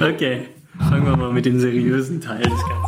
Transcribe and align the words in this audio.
okay, 0.00 0.48
fangen 0.88 1.06
wir 1.06 1.16
mal 1.16 1.32
mit 1.32 1.46
dem 1.46 1.60
seriösen 1.60 2.20
Teil 2.20 2.42
des 2.42 2.50
Ganzen. 2.50 2.83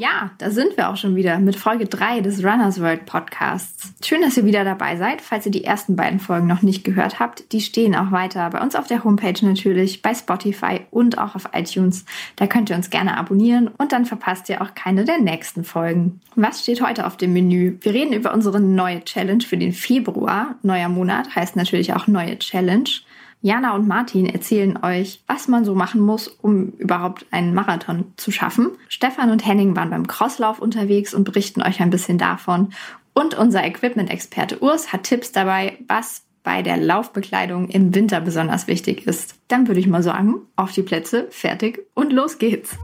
Ja, 0.00 0.30
da 0.38 0.48
sind 0.48 0.78
wir 0.78 0.88
auch 0.88 0.96
schon 0.96 1.14
wieder 1.14 1.38
mit 1.38 1.56
Folge 1.56 1.84
3 1.84 2.22
des 2.22 2.42
Runners 2.42 2.80
World 2.80 3.04
Podcasts. 3.04 3.92
Schön, 4.02 4.22
dass 4.22 4.34
ihr 4.38 4.46
wieder 4.46 4.64
dabei 4.64 4.96
seid. 4.96 5.20
Falls 5.20 5.44
ihr 5.44 5.52
die 5.52 5.64
ersten 5.64 5.94
beiden 5.94 6.20
Folgen 6.20 6.46
noch 6.46 6.62
nicht 6.62 6.84
gehört 6.84 7.20
habt, 7.20 7.52
die 7.52 7.60
stehen 7.60 7.94
auch 7.94 8.10
weiter 8.10 8.48
bei 8.48 8.62
uns 8.62 8.76
auf 8.76 8.86
der 8.86 9.04
Homepage 9.04 9.44
natürlich, 9.44 10.00
bei 10.00 10.14
Spotify 10.14 10.80
und 10.90 11.18
auch 11.18 11.34
auf 11.34 11.50
iTunes. 11.52 12.06
Da 12.36 12.46
könnt 12.46 12.70
ihr 12.70 12.76
uns 12.76 12.88
gerne 12.88 13.18
abonnieren 13.18 13.68
und 13.76 13.92
dann 13.92 14.06
verpasst 14.06 14.48
ihr 14.48 14.62
auch 14.62 14.74
keine 14.74 15.04
der 15.04 15.18
nächsten 15.18 15.64
Folgen. 15.64 16.22
Was 16.34 16.62
steht 16.62 16.80
heute 16.80 17.06
auf 17.06 17.18
dem 17.18 17.34
Menü? 17.34 17.76
Wir 17.82 17.92
reden 17.92 18.14
über 18.14 18.32
unsere 18.32 18.58
neue 18.58 19.04
Challenge 19.04 19.44
für 19.44 19.58
den 19.58 19.74
Februar. 19.74 20.54
Neuer 20.62 20.88
Monat 20.88 21.36
heißt 21.36 21.56
natürlich 21.56 21.92
auch 21.92 22.06
neue 22.06 22.38
Challenge. 22.38 22.88
Jana 23.42 23.74
und 23.74 23.88
Martin 23.88 24.26
erzählen 24.26 24.78
euch, 24.82 25.22
was 25.26 25.48
man 25.48 25.64
so 25.64 25.74
machen 25.74 26.02
muss, 26.02 26.28
um 26.28 26.72
überhaupt 26.72 27.24
einen 27.30 27.54
Marathon 27.54 28.12
zu 28.16 28.30
schaffen. 28.30 28.72
Stefan 28.88 29.30
und 29.30 29.46
Henning 29.46 29.74
waren 29.74 29.88
beim 29.88 30.06
Crosslauf 30.06 30.58
unterwegs 30.58 31.14
und 31.14 31.24
berichten 31.24 31.62
euch 31.62 31.80
ein 31.80 31.88
bisschen 31.88 32.18
davon. 32.18 32.74
Und 33.14 33.34
unser 33.34 33.64
Equipment-Experte 33.64 34.62
Urs 34.62 34.92
hat 34.92 35.04
Tipps 35.04 35.32
dabei, 35.32 35.78
was 35.88 36.22
bei 36.42 36.60
der 36.60 36.76
Laufbekleidung 36.76 37.68
im 37.68 37.94
Winter 37.94 38.20
besonders 38.20 38.66
wichtig 38.66 39.06
ist. 39.06 39.34
Dann 39.48 39.68
würde 39.68 39.80
ich 39.80 39.86
mal 39.86 40.02
sagen, 40.02 40.42
auf 40.56 40.72
die 40.72 40.82
Plätze, 40.82 41.26
fertig 41.30 41.86
und 41.94 42.12
los 42.12 42.36
geht's. 42.36 42.76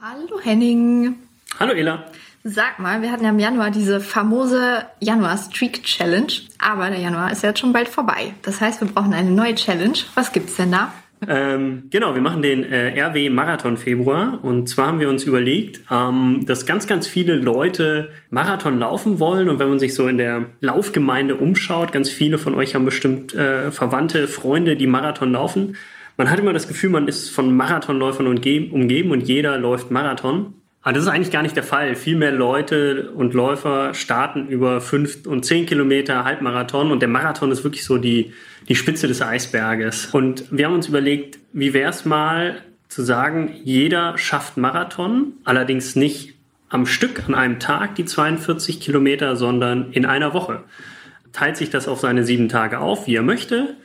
Hallo 0.00 0.40
Henning. 0.42 1.16
Hallo 1.60 1.72
Ela. 1.74 2.06
Sag 2.44 2.80
mal, 2.80 3.02
wir 3.02 3.12
hatten 3.12 3.22
ja 3.22 3.30
im 3.30 3.38
Januar 3.38 3.70
diese 3.70 4.00
famose 4.00 4.84
Januar 4.98 5.38
Streak 5.38 5.84
Challenge, 5.84 6.32
aber 6.58 6.90
der 6.90 6.98
Januar 6.98 7.30
ist 7.30 7.44
ja 7.44 7.50
jetzt 7.50 7.60
schon 7.60 7.72
bald 7.72 7.86
vorbei. 7.86 8.34
Das 8.42 8.60
heißt, 8.60 8.80
wir 8.80 8.88
brauchen 8.88 9.14
eine 9.14 9.30
neue 9.30 9.54
Challenge. 9.54 9.98
Was 10.16 10.32
gibt's 10.32 10.56
denn 10.56 10.72
da? 10.72 10.92
Ähm, 11.28 11.84
genau, 11.90 12.14
wir 12.16 12.20
machen 12.20 12.42
den 12.42 12.64
äh, 12.64 13.00
RW 13.00 13.30
Marathon 13.30 13.76
Februar 13.76 14.40
und 14.42 14.68
zwar 14.68 14.88
haben 14.88 14.98
wir 14.98 15.08
uns 15.08 15.22
überlegt, 15.22 15.82
ähm, 15.88 16.44
dass 16.46 16.66
ganz, 16.66 16.88
ganz 16.88 17.06
viele 17.06 17.36
Leute 17.36 18.10
Marathon 18.30 18.80
laufen 18.80 19.20
wollen 19.20 19.48
und 19.48 19.60
wenn 19.60 19.68
man 19.68 19.78
sich 19.78 19.94
so 19.94 20.08
in 20.08 20.18
der 20.18 20.46
Laufgemeinde 20.60 21.36
umschaut, 21.36 21.92
ganz 21.92 22.10
viele 22.10 22.38
von 22.38 22.56
euch 22.56 22.74
haben 22.74 22.84
bestimmt 22.84 23.34
äh, 23.34 23.70
Verwandte, 23.70 24.26
Freunde, 24.26 24.74
die 24.74 24.88
Marathon 24.88 25.30
laufen. 25.30 25.76
Man 26.16 26.28
hat 26.28 26.40
immer 26.40 26.52
das 26.52 26.66
Gefühl, 26.66 26.90
man 26.90 27.06
ist 27.06 27.30
von 27.30 27.56
Marathonläufern 27.56 28.26
umgeben 28.26 29.12
und 29.12 29.20
jeder 29.20 29.58
läuft 29.58 29.92
Marathon. 29.92 30.54
Aber 30.82 30.92
das 30.94 31.04
ist 31.04 31.08
eigentlich 31.08 31.30
gar 31.30 31.42
nicht 31.42 31.54
der 31.54 31.62
Fall. 31.62 31.94
Viel 31.94 32.16
mehr 32.16 32.32
Leute 32.32 33.10
und 33.12 33.34
Läufer 33.34 33.94
starten 33.94 34.48
über 34.48 34.80
fünf 34.80 35.26
und 35.26 35.44
zehn 35.44 35.64
Kilometer 35.64 36.24
Halbmarathon 36.24 36.90
und 36.90 37.00
der 37.00 37.08
Marathon 37.08 37.52
ist 37.52 37.62
wirklich 37.62 37.84
so 37.84 37.98
die, 37.98 38.32
die 38.68 38.74
Spitze 38.74 39.06
des 39.06 39.22
Eisberges. 39.22 40.06
Und 40.06 40.44
wir 40.50 40.66
haben 40.66 40.74
uns 40.74 40.88
überlegt, 40.88 41.38
wie 41.52 41.72
wäre 41.72 41.90
es 41.90 42.04
mal 42.04 42.62
zu 42.88 43.02
sagen, 43.02 43.54
jeder 43.62 44.18
schafft 44.18 44.56
Marathon, 44.56 45.34
allerdings 45.44 45.94
nicht 45.94 46.34
am 46.68 46.84
Stück 46.86 47.28
an 47.28 47.34
einem 47.34 47.60
Tag 47.60 47.94
die 47.94 48.04
42 48.04 48.80
Kilometer, 48.80 49.36
sondern 49.36 49.92
in 49.92 50.04
einer 50.04 50.34
Woche. 50.34 50.64
Teilt 51.32 51.56
sich 51.56 51.70
das 51.70 51.86
auf 51.86 52.00
seine 52.00 52.24
sieben 52.24 52.48
Tage 52.48 52.80
auf, 52.80 53.06
wie 53.06 53.14
er 53.14 53.22
möchte 53.22 53.76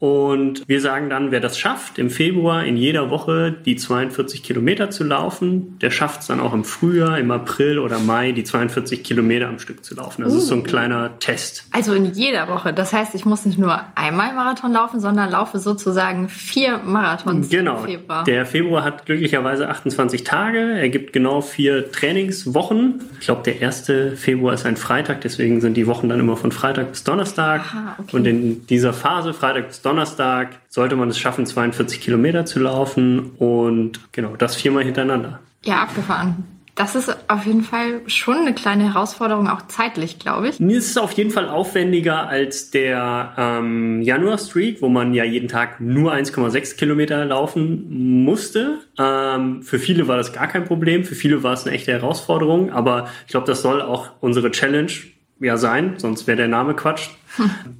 und 0.00 0.66
wir 0.66 0.80
sagen 0.80 1.10
dann, 1.10 1.30
wer 1.30 1.40
das 1.40 1.58
schafft, 1.58 1.98
im 1.98 2.08
Februar 2.08 2.64
in 2.64 2.78
jeder 2.78 3.10
Woche 3.10 3.52
die 3.52 3.76
42 3.76 4.42
Kilometer 4.42 4.88
zu 4.88 5.04
laufen, 5.04 5.78
der 5.80 5.90
schafft 5.90 6.22
es 6.22 6.28
dann 6.28 6.40
auch 6.40 6.54
im 6.54 6.64
Frühjahr, 6.64 7.18
im 7.18 7.30
April 7.30 7.78
oder 7.78 7.98
Mai 7.98 8.32
die 8.32 8.42
42 8.42 9.04
Kilometer 9.04 9.46
am 9.46 9.58
Stück 9.58 9.84
zu 9.84 9.94
laufen. 9.94 10.24
Das 10.24 10.32
uh. 10.32 10.38
ist 10.38 10.46
so 10.46 10.54
ein 10.54 10.60
uh. 10.60 10.64
kleiner 10.64 11.18
Test. 11.18 11.66
Also 11.72 11.92
in 11.92 12.06
jeder 12.06 12.48
Woche. 12.48 12.72
Das 12.72 12.94
heißt, 12.94 13.14
ich 13.14 13.26
muss 13.26 13.44
nicht 13.44 13.58
nur 13.58 13.78
einmal 13.94 14.34
Marathon 14.34 14.72
laufen, 14.72 15.00
sondern 15.00 15.30
laufe 15.30 15.58
sozusagen 15.58 16.30
vier 16.30 16.78
Marathons 16.78 17.50
genau. 17.50 17.80
im 17.80 17.84
Februar. 17.84 18.24
Der 18.24 18.46
Februar 18.46 18.84
hat 18.84 19.04
glücklicherweise 19.04 19.68
28 19.68 20.24
Tage. 20.24 20.78
Er 20.78 20.88
gibt 20.88 21.12
genau 21.12 21.42
vier 21.42 21.92
Trainingswochen. 21.92 23.02
Ich 23.20 23.26
glaube, 23.26 23.42
der 23.42 23.60
erste 23.60 24.16
Februar 24.16 24.54
ist 24.54 24.64
ein 24.64 24.78
Freitag, 24.78 25.20
deswegen 25.20 25.60
sind 25.60 25.76
die 25.76 25.86
Wochen 25.86 26.08
dann 26.08 26.20
immer 26.20 26.38
von 26.38 26.52
Freitag 26.52 26.92
bis 26.92 27.04
Donnerstag. 27.04 27.60
Aha, 27.60 27.96
okay. 27.98 28.16
Und 28.16 28.26
in 28.26 28.66
dieser 28.66 28.94
Phase, 28.94 29.34
Freitag 29.34 29.68
bis 29.68 29.82
Donnerstag, 29.82 29.89
Donnerstag 29.90 30.50
sollte 30.68 30.94
man 30.94 31.08
es 31.08 31.18
schaffen, 31.18 31.46
42 31.46 32.00
Kilometer 32.00 32.46
zu 32.46 32.60
laufen 32.60 33.32
und 33.38 34.12
genau, 34.12 34.36
das 34.36 34.54
viermal 34.54 34.84
hintereinander. 34.84 35.40
Ja, 35.64 35.82
abgefahren. 35.82 36.44
Das 36.76 36.94
ist 36.94 37.14
auf 37.28 37.44
jeden 37.44 37.62
Fall 37.62 38.02
schon 38.06 38.36
eine 38.36 38.54
kleine 38.54 38.84
Herausforderung, 38.84 39.48
auch 39.48 39.66
zeitlich, 39.66 40.20
glaube 40.20 40.48
ich. 40.48 40.60
Mir 40.60 40.78
ist 40.78 40.88
es 40.88 40.96
auf 40.96 41.10
jeden 41.12 41.32
Fall 41.32 41.48
aufwendiger 41.48 42.28
als 42.28 42.70
der 42.70 43.34
ähm, 43.36 44.00
Januar 44.00 44.38
Streak, 44.38 44.80
wo 44.80 44.88
man 44.88 45.12
ja 45.12 45.24
jeden 45.24 45.48
Tag 45.48 45.80
nur 45.80 46.12
1,6 46.12 46.76
Kilometer 46.76 47.24
laufen 47.24 48.22
musste. 48.24 48.78
Ähm, 48.96 49.64
für 49.64 49.80
viele 49.80 50.06
war 50.06 50.16
das 50.16 50.32
gar 50.32 50.46
kein 50.46 50.64
Problem, 50.66 51.02
für 51.02 51.16
viele 51.16 51.42
war 51.42 51.54
es 51.54 51.66
eine 51.66 51.74
echte 51.74 51.90
Herausforderung, 51.90 52.70
aber 52.70 53.08
ich 53.26 53.32
glaube, 53.32 53.48
das 53.48 53.60
soll 53.60 53.82
auch 53.82 54.10
unsere 54.20 54.52
Challenge 54.52 54.92
ja 55.40 55.56
sein, 55.56 55.94
sonst 55.96 56.28
wäre 56.28 56.36
der 56.36 56.48
Name 56.48 56.74
Quatsch. 56.74 57.08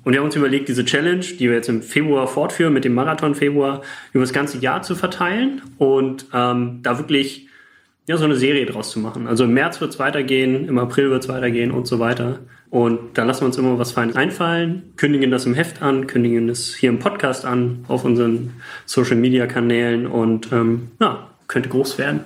Und 0.05 0.13
wir 0.13 0.19
haben 0.19 0.27
uns 0.27 0.37
überlegt, 0.37 0.69
diese 0.69 0.85
Challenge, 0.85 1.21
die 1.21 1.49
wir 1.49 1.55
jetzt 1.55 1.69
im 1.69 1.83
Februar 1.83 2.27
fortführen, 2.27 2.73
mit 2.73 2.85
dem 2.85 2.95
Marathon 2.95 3.35
Februar, 3.35 3.83
über 4.13 4.23
das 4.23 4.33
ganze 4.33 4.59
Jahr 4.59 4.83
zu 4.83 4.95
verteilen 4.95 5.63
und 5.79 6.27
ähm, 6.33 6.81
da 6.83 6.99
wirklich 6.99 7.49
ja, 8.07 8.17
so 8.17 8.25
eine 8.25 8.37
Serie 8.37 8.67
draus 8.67 8.91
zu 8.91 8.99
machen. 8.99 9.27
Also 9.29 9.45
im 9.45 9.55
März 9.55 9.81
wird 9.81 9.93
es 9.93 9.99
weitergehen, 9.99 10.67
im 10.67 10.79
April 10.79 11.11
wird 11.11 11.23
es 11.23 11.29
weitergehen 11.29 11.71
und 11.71 11.87
so 11.87 11.99
weiter. 11.99 12.41
Und 12.71 13.19
da 13.19 13.25
lassen 13.25 13.43
wir 13.43 13.47
uns 13.47 13.59
immer 13.59 13.79
was 13.79 13.93
Feines 13.93 14.17
einfallen, 14.17 14.93
kündigen 14.97 15.31
das 15.31 15.47
im 15.47 15.55
Heft 15.55 15.83
an, 15.83 16.07
kündigen 16.07 16.49
es 16.49 16.75
hier 16.75 16.89
im 16.89 16.99
Podcast 16.99 17.45
an, 17.45 17.85
auf 17.89 18.05
unseren 18.05 18.55
Social-Media-Kanälen 18.87 20.07
und 20.07 20.53
ähm, 20.53 20.89
ja, 21.01 21.29
könnte 21.49 21.69
groß 21.69 21.99
werden. 21.99 22.21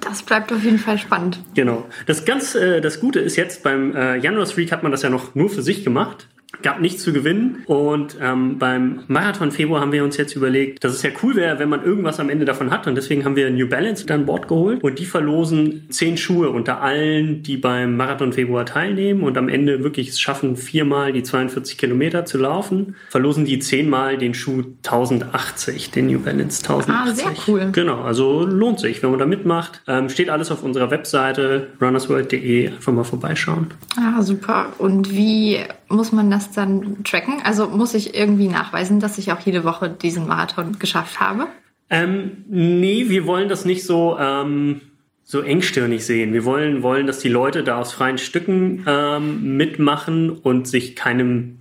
Das 0.00 0.22
bleibt 0.22 0.52
auf 0.52 0.62
jeden 0.64 0.78
Fall 0.78 0.98
spannend. 0.98 1.38
Genau. 1.54 1.86
Das 2.06 2.24
ganz, 2.24 2.54
äh, 2.54 2.80
das 2.80 3.00
Gute 3.00 3.20
ist 3.20 3.36
jetzt 3.36 3.62
beim 3.62 3.94
äh, 3.94 4.16
Januar 4.16 4.46
Streak 4.46 4.72
hat 4.72 4.82
man 4.82 4.92
das 4.92 5.02
ja 5.02 5.10
noch 5.10 5.34
nur 5.34 5.50
für 5.50 5.62
sich 5.62 5.84
gemacht 5.84 6.26
gab 6.60 6.80
nichts 6.80 7.02
zu 7.02 7.12
gewinnen. 7.12 7.62
Und 7.66 8.16
ähm, 8.20 8.58
beim 8.58 9.00
Marathon 9.08 9.50
Februar 9.50 9.80
haben 9.80 9.92
wir 9.92 10.04
uns 10.04 10.16
jetzt 10.16 10.36
überlegt, 10.36 10.84
dass 10.84 10.92
es 10.92 11.02
ja 11.02 11.10
cool 11.22 11.34
wäre, 11.34 11.58
wenn 11.58 11.68
man 11.68 11.84
irgendwas 11.84 12.20
am 12.20 12.28
Ende 12.28 12.44
davon 12.44 12.70
hat. 12.70 12.86
Und 12.86 12.94
deswegen 12.94 13.24
haben 13.24 13.36
wir 13.36 13.50
New 13.50 13.68
Balance 13.68 14.04
an 14.12 14.26
Bord 14.26 14.48
geholt. 14.48 14.82
Und 14.82 14.98
die 14.98 15.06
verlosen 15.06 15.86
zehn 15.90 16.16
Schuhe 16.16 16.50
unter 16.50 16.82
allen, 16.82 17.42
die 17.42 17.56
beim 17.56 17.96
Marathon 17.96 18.32
Februar 18.32 18.66
teilnehmen 18.66 19.22
und 19.22 19.38
am 19.38 19.48
Ende 19.48 19.82
wirklich 19.82 20.08
es 20.08 20.20
schaffen, 20.20 20.56
viermal 20.56 21.12
die 21.12 21.22
42 21.22 21.78
Kilometer 21.78 22.24
zu 22.24 22.38
laufen. 22.38 22.96
Verlosen 23.08 23.44
die 23.44 23.58
zehnmal 23.58 24.18
den 24.18 24.34
Schuh 24.34 24.62
1080, 24.84 25.90
den 25.90 26.06
New 26.08 26.20
Balance 26.20 26.62
1080. 26.62 26.92
Ah, 26.92 27.14
sehr 27.14 27.34
cool. 27.46 27.68
Genau, 27.72 28.02
also 28.02 28.44
lohnt 28.44 28.80
sich, 28.80 29.02
wenn 29.02 29.10
man 29.10 29.18
da 29.18 29.26
mitmacht. 29.26 29.82
Ähm, 29.86 30.08
steht 30.08 30.30
alles 30.30 30.50
auf 30.50 30.62
unserer 30.62 30.90
Webseite 30.90 31.68
runnersworld.de. 31.80 32.68
Einfach 32.68 32.92
mal 32.92 33.04
vorbeischauen. 33.04 33.68
Ah, 33.96 34.22
super. 34.22 34.72
Und 34.78 35.10
wie 35.10 35.58
muss 35.92 36.12
man 36.12 36.30
das 36.30 36.41
dann 36.50 37.04
tracken? 37.04 37.40
Also 37.44 37.68
muss 37.68 37.94
ich 37.94 38.14
irgendwie 38.14 38.48
nachweisen, 38.48 39.00
dass 39.00 39.18
ich 39.18 39.32
auch 39.32 39.40
jede 39.40 39.64
Woche 39.64 39.88
diesen 39.88 40.26
Marathon 40.26 40.78
geschafft 40.78 41.20
habe? 41.20 41.46
Ähm, 41.88 42.44
nee, 42.48 43.08
wir 43.08 43.26
wollen 43.26 43.48
das 43.48 43.64
nicht 43.64 43.84
so, 43.84 44.16
ähm, 44.18 44.80
so 45.22 45.40
engstirnig 45.40 46.04
sehen. 46.04 46.32
Wir 46.32 46.44
wollen, 46.44 46.82
wollen, 46.82 47.06
dass 47.06 47.20
die 47.20 47.28
Leute 47.28 47.62
da 47.62 47.78
aus 47.78 47.92
freien 47.92 48.18
Stücken 48.18 48.84
ähm, 48.86 49.56
mitmachen 49.56 50.30
und 50.30 50.66
sich 50.66 50.96
keinem 50.96 51.58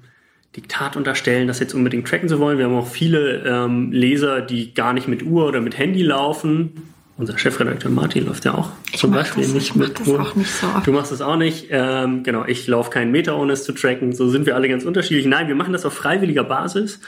Diktat 0.55 0.97
unterstellen, 0.97 1.47
das 1.47 1.59
jetzt 1.59 1.73
unbedingt 1.73 2.07
tracken 2.07 2.27
zu 2.27 2.39
wollen. 2.39 2.57
Wir 2.57 2.65
haben 2.65 2.75
auch 2.75 2.87
viele 2.87 3.43
ähm, 3.45 3.91
Leser, 3.91 4.41
die 4.41 4.73
gar 4.73 4.93
nicht 4.93 5.07
mit 5.07 5.23
Uhr 5.23 5.47
oder 5.47 5.61
mit 5.61 5.77
Handy 5.77 6.01
laufen 6.01 6.93
unser 7.17 7.37
Chefredakteur 7.37 7.91
Martin 7.91 8.25
läuft 8.25 8.45
ja 8.45 8.53
auch 8.53 8.69
ich 8.91 8.99
zum 8.99 9.11
Beispiel 9.11 9.43
das, 9.43 9.53
nicht 9.53 9.69
ich 9.69 9.75
mit. 9.75 9.99
Das 9.99 10.09
auch 10.09 10.35
nicht 10.35 10.51
so 10.51 10.67
Du 10.83 10.91
machst 10.91 11.11
das 11.11 11.21
auch 11.21 11.35
nicht. 11.35 11.67
Ähm, 11.69 12.23
genau, 12.23 12.45
ich 12.45 12.67
laufe 12.67 12.89
keinen 12.89 13.11
Meter, 13.11 13.37
ohne 13.37 13.53
es 13.53 13.63
zu 13.63 13.73
tracken. 13.73 14.13
So 14.13 14.29
sind 14.29 14.45
wir 14.45 14.55
alle 14.55 14.67
ganz 14.67 14.83
unterschiedlich. 14.83 15.25
Nein, 15.25 15.47
wir 15.47 15.55
machen 15.55 15.73
das 15.73 15.85
auf 15.85 15.93
freiwilliger 15.93 16.43
Basis 16.43 16.99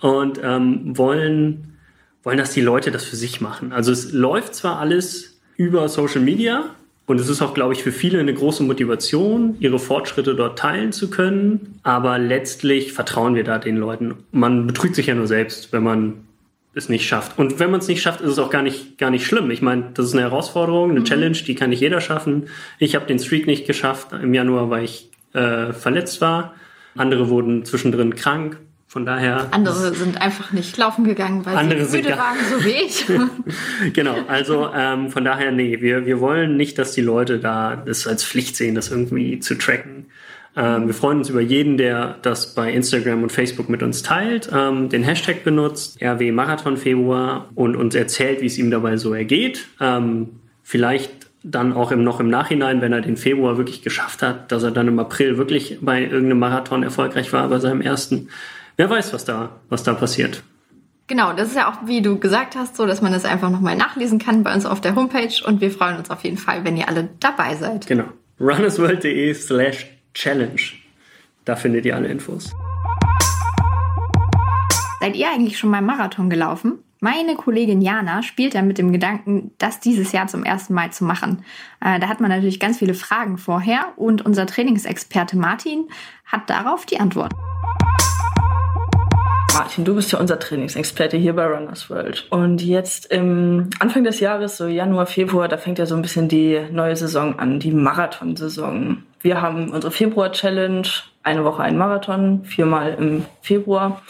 und 0.00 0.40
ähm, 0.42 0.96
wollen, 0.96 1.78
wollen, 2.22 2.38
dass 2.38 2.52
die 2.52 2.60
Leute 2.60 2.90
das 2.90 3.04
für 3.04 3.16
sich 3.16 3.40
machen. 3.40 3.72
Also 3.72 3.92
es 3.92 4.12
läuft 4.12 4.54
zwar 4.54 4.78
alles 4.78 5.40
über 5.56 5.88
Social 5.88 6.20
Media, 6.20 6.70
und 7.06 7.20
es 7.20 7.28
ist 7.28 7.42
auch, 7.42 7.52
glaube 7.52 7.74
ich, 7.74 7.82
für 7.82 7.92
viele 7.92 8.20
eine 8.20 8.32
große 8.32 8.62
Motivation, 8.62 9.56
ihre 9.58 9.78
Fortschritte 9.78 10.34
dort 10.34 10.58
teilen 10.58 10.92
zu 10.92 11.10
können. 11.10 11.78
Aber 11.82 12.18
letztlich 12.18 12.92
vertrauen 12.92 13.34
wir 13.34 13.44
da 13.44 13.58
den 13.58 13.76
Leuten. 13.76 14.14
Man 14.30 14.66
betrügt 14.66 14.94
sich 14.94 15.08
ja 15.08 15.14
nur 15.14 15.26
selbst, 15.26 15.72
wenn 15.72 15.82
man 15.82 16.14
es 16.74 16.88
nicht 16.88 17.06
schafft. 17.06 17.38
Und 17.38 17.58
wenn 17.58 17.70
man 17.70 17.80
es 17.80 17.88
nicht 17.88 18.02
schafft, 18.02 18.20
ist 18.20 18.30
es 18.30 18.38
auch 18.38 18.50
gar 18.50 18.62
nicht, 18.62 18.96
gar 18.98 19.10
nicht 19.10 19.26
schlimm. 19.26 19.50
Ich 19.50 19.62
meine, 19.62 19.90
das 19.94 20.06
ist 20.06 20.12
eine 20.14 20.22
Herausforderung, 20.22 20.90
eine 20.90 21.00
mhm. 21.00 21.04
Challenge, 21.04 21.36
die 21.36 21.54
kann 21.54 21.70
nicht 21.70 21.80
jeder 21.80 22.00
schaffen. 22.00 22.48
Ich 22.78 22.94
habe 22.94 23.06
den 23.06 23.18
Streak 23.18 23.46
nicht 23.46 23.66
geschafft 23.66 24.12
im 24.12 24.32
Januar, 24.32 24.70
weil 24.70 24.84
ich 24.84 25.10
äh, 25.34 25.72
verletzt 25.72 26.20
war. 26.20 26.54
Andere 26.96 27.28
wurden 27.28 27.64
zwischendrin 27.64 28.14
krank. 28.14 28.58
Von 28.92 29.06
daher. 29.06 29.48
Andere 29.52 29.94
sind 29.94 30.20
einfach 30.20 30.52
nicht 30.52 30.76
laufen 30.76 31.04
gegangen, 31.04 31.46
weil 31.46 31.56
andere 31.56 31.86
sie 31.86 31.96
müde 31.96 32.10
waren, 32.10 32.36
so 32.50 32.62
wie 32.62 32.72
ich. 32.72 33.06
genau, 33.94 34.14
also 34.28 34.68
ähm, 34.74 35.08
von 35.08 35.24
daher, 35.24 35.50
nee, 35.50 35.80
wir, 35.80 36.04
wir 36.04 36.20
wollen 36.20 36.58
nicht, 36.58 36.76
dass 36.76 36.92
die 36.92 37.00
Leute 37.00 37.38
da 37.38 37.74
das 37.74 38.06
als 38.06 38.22
Pflicht 38.22 38.54
sehen, 38.54 38.74
das 38.74 38.90
irgendwie 38.90 39.40
zu 39.40 39.56
tracken. 39.56 40.08
Ähm, 40.54 40.86
wir 40.86 40.94
freuen 40.94 41.18
uns 41.18 41.30
über 41.30 41.40
jeden, 41.40 41.76
der 41.78 42.16
das 42.22 42.54
bei 42.54 42.72
Instagram 42.72 43.22
und 43.22 43.32
Facebook 43.32 43.68
mit 43.68 43.82
uns 43.82 44.02
teilt, 44.02 44.50
ähm, 44.54 44.88
den 44.88 45.02
Hashtag 45.02 45.44
benutzt, 45.44 46.02
RW 46.02 46.30
Marathon 46.32 46.76
Februar 46.76 47.48
und 47.54 47.74
uns 47.74 47.94
erzählt, 47.94 48.42
wie 48.42 48.46
es 48.46 48.58
ihm 48.58 48.70
dabei 48.70 48.96
so 48.96 49.14
ergeht. 49.14 49.66
Ähm, 49.80 50.40
vielleicht 50.62 51.10
dann 51.42 51.72
auch 51.72 51.90
im, 51.90 52.04
noch 52.04 52.20
im 52.20 52.28
Nachhinein, 52.28 52.80
wenn 52.80 52.92
er 52.92 53.00
den 53.00 53.16
Februar 53.16 53.56
wirklich 53.56 53.82
geschafft 53.82 54.22
hat, 54.22 54.52
dass 54.52 54.62
er 54.62 54.70
dann 54.70 54.88
im 54.88 54.98
April 54.98 55.38
wirklich 55.38 55.78
bei 55.80 56.02
irgendeinem 56.02 56.38
Marathon 56.38 56.82
erfolgreich 56.82 57.32
war, 57.32 57.48
bei 57.48 57.58
seinem 57.58 57.80
ersten. 57.80 58.28
Wer 58.76 58.88
weiß, 58.88 59.12
was 59.12 59.24
da, 59.24 59.60
was 59.68 59.82
da 59.82 59.94
passiert. 59.94 60.42
Genau, 61.08 61.32
das 61.32 61.48
ist 61.48 61.56
ja 61.56 61.70
auch, 61.70 61.86
wie 61.86 62.00
du 62.00 62.18
gesagt 62.18 62.54
hast, 62.54 62.76
so, 62.76 62.86
dass 62.86 63.02
man 63.02 63.12
das 63.12 63.24
einfach 63.24 63.50
nochmal 63.50 63.76
nachlesen 63.76 64.18
kann 64.18 64.44
bei 64.44 64.54
uns 64.54 64.66
auf 64.66 64.80
der 64.80 64.94
Homepage 64.94 65.34
und 65.44 65.60
wir 65.60 65.70
freuen 65.70 65.96
uns 65.96 66.10
auf 66.10 66.22
jeden 66.22 66.38
Fall, 66.38 66.64
wenn 66.64 66.76
ihr 66.76 66.88
alle 66.88 67.08
dabei 67.20 67.56
seid. 67.56 67.86
Genau. 67.86 68.04
runnersworld.de 68.40 69.34
slash 69.34 69.86
challenge. 70.14 70.72
Da 71.44 71.56
findet 71.56 71.84
ihr 71.84 71.96
alle 71.96 72.08
Infos. 72.08 72.54
Seid 75.00 75.16
ihr 75.16 75.28
eigentlich 75.28 75.58
schon 75.58 75.70
mal 75.70 75.82
Marathon 75.82 76.30
gelaufen? 76.30 76.78
Meine 77.00 77.34
Kollegin 77.34 77.80
Jana 77.80 78.22
spielt 78.22 78.54
ja 78.54 78.62
mit 78.62 78.78
dem 78.78 78.92
Gedanken, 78.92 79.50
das 79.58 79.80
dieses 79.80 80.12
Jahr 80.12 80.28
zum 80.28 80.44
ersten 80.44 80.74
Mal 80.74 80.92
zu 80.92 81.04
machen. 81.04 81.44
Äh, 81.80 81.98
da 81.98 82.06
hat 82.06 82.20
man 82.20 82.30
natürlich 82.30 82.60
ganz 82.60 82.78
viele 82.78 82.94
Fragen 82.94 83.38
vorher 83.38 83.92
und 83.96 84.24
unser 84.24 84.46
Trainingsexperte 84.46 85.36
Martin 85.36 85.88
hat 86.24 86.48
darauf 86.48 86.86
die 86.86 87.00
Antwort. 87.00 87.32
Martin, 89.54 89.84
du 89.84 89.94
bist 89.94 90.10
ja 90.10 90.18
unser 90.18 90.38
Trainingsexperte 90.38 91.18
hier 91.18 91.34
bei 91.34 91.44
Runners 91.44 91.90
World. 91.90 92.26
Und 92.30 92.62
jetzt 92.62 93.12
im 93.12 93.68
Anfang 93.80 94.02
des 94.02 94.18
Jahres, 94.18 94.56
so 94.56 94.66
Januar, 94.66 95.04
Februar, 95.04 95.46
da 95.46 95.58
fängt 95.58 95.78
ja 95.78 95.84
so 95.84 95.94
ein 95.94 96.00
bisschen 96.00 96.28
die 96.28 96.58
neue 96.70 96.96
Saison 96.96 97.38
an, 97.38 97.60
die 97.60 97.70
Marathonsaison. 97.70 99.02
Wir 99.20 99.42
haben 99.42 99.70
unsere 99.70 99.92
Februar-Challenge, 99.92 100.88
eine 101.22 101.44
Woche 101.44 101.62
ein 101.62 101.76
Marathon, 101.76 102.44
viermal 102.44 102.94
im 102.98 103.26
Februar. 103.42 104.00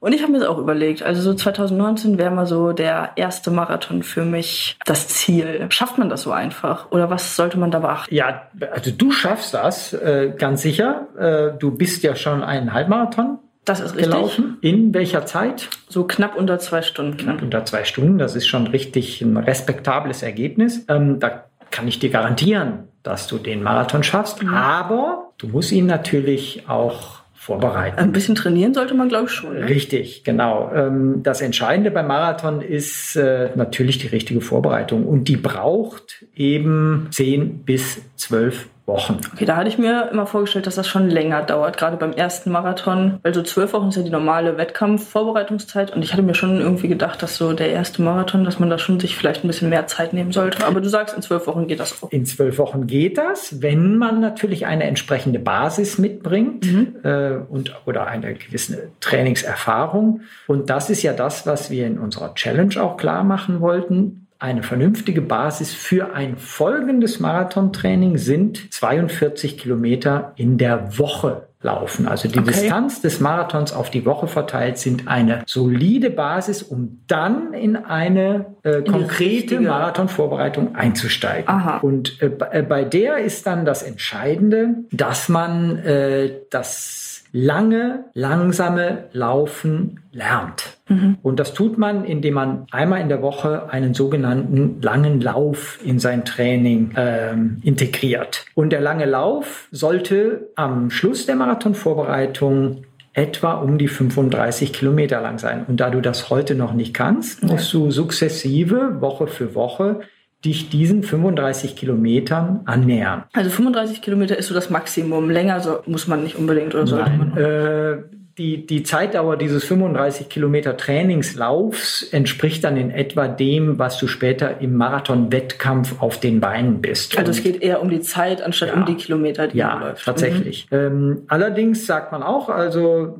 Und 0.00 0.12
ich 0.12 0.20
habe 0.20 0.32
mir 0.32 0.40
das 0.40 0.48
auch 0.48 0.58
überlegt, 0.58 1.02
also 1.02 1.22
so 1.22 1.32
2019 1.32 2.18
wäre 2.18 2.30
mal 2.30 2.44
so 2.44 2.72
der 2.72 3.12
erste 3.16 3.50
Marathon 3.50 4.02
für 4.02 4.26
mich 4.26 4.76
das 4.84 5.08
Ziel. 5.08 5.64
Schafft 5.70 5.96
man 5.96 6.10
das 6.10 6.20
so 6.20 6.30
einfach? 6.30 6.92
Oder 6.92 7.08
was 7.08 7.36
sollte 7.36 7.58
man 7.58 7.70
da 7.70 7.78
beachten? 7.78 8.14
Ja, 8.14 8.48
also 8.70 8.90
du 8.90 9.10
schaffst 9.10 9.54
das 9.54 9.94
äh, 9.94 10.34
ganz 10.36 10.60
sicher. 10.60 11.08
Äh, 11.18 11.58
du 11.58 11.70
bist 11.70 12.02
ja 12.02 12.16
schon 12.16 12.42
einen 12.42 12.74
Halbmarathon 12.74 13.38
das 13.64 13.80
ist 13.80 13.94
richtig. 13.94 14.12
gelaufen. 14.12 14.58
In 14.60 14.92
welcher 14.92 15.26
Zeit? 15.26 15.68
So 15.88 16.04
knapp 16.04 16.36
unter 16.36 16.58
zwei 16.58 16.82
Stunden. 16.82 17.16
Knapp 17.16 17.42
unter 17.42 17.64
zwei 17.64 17.84
Stunden. 17.84 18.18
Das 18.18 18.36
ist 18.36 18.46
schon 18.46 18.66
richtig 18.66 19.22
ein 19.22 19.36
respektables 19.36 20.22
Ergebnis. 20.22 20.84
Ähm, 20.88 21.18
da 21.18 21.44
kann 21.70 21.88
ich 21.88 21.98
dir 21.98 22.10
garantieren, 22.10 22.84
dass 23.02 23.26
du 23.26 23.38
den 23.38 23.62
Marathon 23.62 24.02
schaffst. 24.02 24.42
Mhm. 24.42 24.54
Aber 24.54 25.32
du 25.38 25.48
musst 25.48 25.72
ihn 25.72 25.86
natürlich 25.86 26.64
auch 26.68 27.24
vorbereiten. 27.44 27.98
Ein 27.98 28.12
bisschen 28.12 28.34
trainieren 28.34 28.72
sollte 28.72 28.94
man, 28.94 29.08
glaube 29.08 29.26
ich, 29.26 29.32
schon. 29.32 29.54
Ne? 29.54 29.68
Richtig, 29.68 30.24
genau. 30.24 30.70
Ähm, 30.74 31.22
das 31.22 31.42
Entscheidende 31.42 31.90
beim 31.90 32.06
Marathon 32.06 32.62
ist 32.62 33.16
äh, 33.16 33.50
natürlich 33.54 33.98
die 33.98 34.06
richtige 34.06 34.40
Vorbereitung. 34.40 35.06
Und 35.06 35.28
die 35.28 35.36
braucht 35.36 36.24
eben 36.34 37.08
zehn 37.10 37.58
bis 37.64 38.00
zwölf 38.16 38.68
Wochen. 38.86 39.18
Okay, 39.32 39.46
da 39.46 39.56
hatte 39.56 39.68
ich 39.68 39.78
mir 39.78 40.10
immer 40.12 40.26
vorgestellt, 40.26 40.66
dass 40.66 40.74
das 40.74 40.86
schon 40.86 41.08
länger 41.08 41.42
dauert, 41.42 41.78
gerade 41.78 41.96
beim 41.96 42.12
ersten 42.12 42.50
Marathon, 42.50 43.18
weil 43.22 43.32
so 43.32 43.42
zwölf 43.42 43.72
Wochen 43.72 43.88
ist 43.88 43.96
ja 43.96 44.02
die 44.02 44.10
normale 44.10 44.58
Wettkampfvorbereitungszeit 44.58 45.94
und 45.94 46.02
ich 46.02 46.12
hatte 46.12 46.22
mir 46.22 46.34
schon 46.34 46.60
irgendwie 46.60 46.88
gedacht, 46.88 47.22
dass 47.22 47.36
so 47.36 47.54
der 47.54 47.70
erste 47.70 48.02
Marathon, 48.02 48.44
dass 48.44 48.58
man 48.58 48.68
da 48.68 48.76
schon 48.76 49.00
sich 49.00 49.16
vielleicht 49.16 49.42
ein 49.42 49.46
bisschen 49.46 49.70
mehr 49.70 49.86
Zeit 49.86 50.12
nehmen 50.12 50.32
sollte. 50.32 50.66
Aber 50.66 50.82
du 50.82 50.88
sagst, 50.90 51.16
in 51.16 51.22
zwölf 51.22 51.46
Wochen 51.46 51.66
geht 51.66 51.80
das 51.80 52.02
auch. 52.02 52.10
In 52.12 52.26
zwölf 52.26 52.58
Wochen 52.58 52.86
geht 52.86 53.16
das, 53.16 53.62
wenn 53.62 53.96
man 53.96 54.20
natürlich 54.20 54.66
eine 54.66 54.84
entsprechende 54.84 55.38
Basis 55.38 55.96
mitbringt 55.96 56.66
mhm. 56.66 56.96
äh, 57.04 57.36
und 57.48 57.74
oder 57.86 58.06
eine 58.06 58.34
gewisse 58.34 58.90
Trainingserfahrung. 59.00 60.20
Und 60.46 60.68
das 60.68 60.90
ist 60.90 61.02
ja 61.02 61.14
das, 61.14 61.46
was 61.46 61.70
wir 61.70 61.86
in 61.86 61.98
unserer 61.98 62.34
Challenge 62.34 62.82
auch 62.82 62.98
klar 62.98 63.24
machen 63.24 63.62
wollten 63.62 64.23
eine 64.44 64.62
vernünftige 64.62 65.22
Basis 65.22 65.72
für 65.72 66.14
ein 66.14 66.36
folgendes 66.36 67.18
Marathontraining 67.18 68.18
sind 68.18 68.70
42 68.74 69.56
Kilometer 69.56 70.34
in 70.36 70.58
der 70.58 70.98
Woche 70.98 71.48
laufen. 71.62 72.06
Also 72.06 72.28
die 72.28 72.38
okay. 72.38 72.50
Distanz 72.50 73.00
des 73.00 73.20
Marathons 73.20 73.72
auf 73.72 73.88
die 73.88 74.04
Woche 74.04 74.26
verteilt 74.26 74.76
sind 74.76 75.08
eine 75.08 75.44
solide 75.46 76.10
Basis, 76.10 76.62
um 76.62 77.00
dann 77.06 77.54
in 77.54 77.76
eine 77.76 78.54
äh, 78.64 78.82
konkrete 78.82 79.60
Marathonvorbereitung 79.60 80.76
einzusteigen. 80.76 81.48
Aha. 81.48 81.78
Und 81.78 82.20
äh, 82.20 82.30
äh, 82.50 82.62
bei 82.62 82.84
der 82.84 83.18
ist 83.18 83.46
dann 83.46 83.64
das 83.64 83.82
Entscheidende, 83.82 84.74
dass 84.92 85.30
man 85.30 85.78
äh, 85.78 86.32
das 86.50 87.13
lange, 87.36 88.04
langsame 88.14 89.06
Laufen 89.12 90.00
lernt. 90.12 90.78
Mhm. 90.88 91.18
Und 91.20 91.40
das 91.40 91.52
tut 91.52 91.76
man, 91.78 92.04
indem 92.04 92.34
man 92.34 92.66
einmal 92.70 93.00
in 93.00 93.08
der 93.08 93.22
Woche 93.22 93.70
einen 93.70 93.92
sogenannten 93.92 94.80
langen 94.80 95.20
Lauf 95.20 95.80
in 95.84 95.98
sein 95.98 96.24
Training 96.24 96.94
ähm, 96.96 97.58
integriert. 97.64 98.46
Und 98.54 98.70
der 98.70 98.80
lange 98.80 99.04
Lauf 99.04 99.66
sollte 99.72 100.48
am 100.54 100.90
Schluss 100.90 101.26
der 101.26 101.34
Marathonvorbereitung 101.34 102.84
etwa 103.14 103.54
um 103.54 103.78
die 103.78 103.88
35 103.88 104.72
Kilometer 104.72 105.20
lang 105.20 105.38
sein. 105.38 105.64
Und 105.66 105.80
da 105.80 105.90
du 105.90 106.00
das 106.00 106.30
heute 106.30 106.54
noch 106.54 106.72
nicht 106.72 106.94
kannst, 106.94 107.42
musst 107.42 107.74
du 107.74 107.90
sukzessive, 107.90 109.00
Woche 109.00 109.26
für 109.26 109.56
Woche, 109.56 110.00
dich 110.44 110.68
diesen 110.68 111.02
35 111.02 111.76
Kilometern 111.76 112.60
annähern. 112.64 113.24
Also 113.32 113.50
35 113.50 114.02
Kilometer 114.02 114.36
ist 114.36 114.48
so 114.48 114.54
das 114.54 114.70
Maximum. 114.70 115.30
Länger 115.30 115.60
so, 115.60 115.78
muss 115.86 116.06
man 116.06 116.22
nicht 116.22 116.36
unbedingt 116.36 116.74
oder 116.74 116.86
so. 116.86 116.96
Nein, 116.96 117.36
äh, 117.36 117.96
die, 118.36 118.66
die 118.66 118.82
Zeitdauer 118.82 119.36
dieses 119.36 119.64
35 119.64 120.28
Kilometer 120.28 120.76
Trainingslaufs 120.76 122.02
entspricht 122.02 122.64
dann 122.64 122.76
in 122.76 122.90
etwa 122.90 123.28
dem, 123.28 123.78
was 123.78 123.96
du 123.98 124.08
später 124.08 124.60
im 124.60 124.74
Marathon-Wettkampf 124.74 126.02
auf 126.02 126.18
den 126.18 126.40
Beinen 126.40 126.80
bist. 126.80 127.16
Also 127.16 127.30
Und 127.30 127.36
es 127.38 127.44
geht 127.44 127.62
eher 127.62 127.80
um 127.80 127.90
die 127.90 128.00
Zeit 128.00 128.42
anstatt 128.42 128.70
ja, 128.70 128.74
um 128.74 128.86
die 128.86 128.96
Kilometer, 128.96 129.46
die 129.46 129.58
ja, 129.58 129.74
man 129.74 129.80
läuft. 129.82 130.04
Tatsächlich. 130.04 130.66
Mhm. 130.70 130.76
Ähm, 130.76 131.22
allerdings 131.28 131.86
sagt 131.86 132.10
man 132.10 132.24
auch, 132.24 132.48
also 132.48 133.16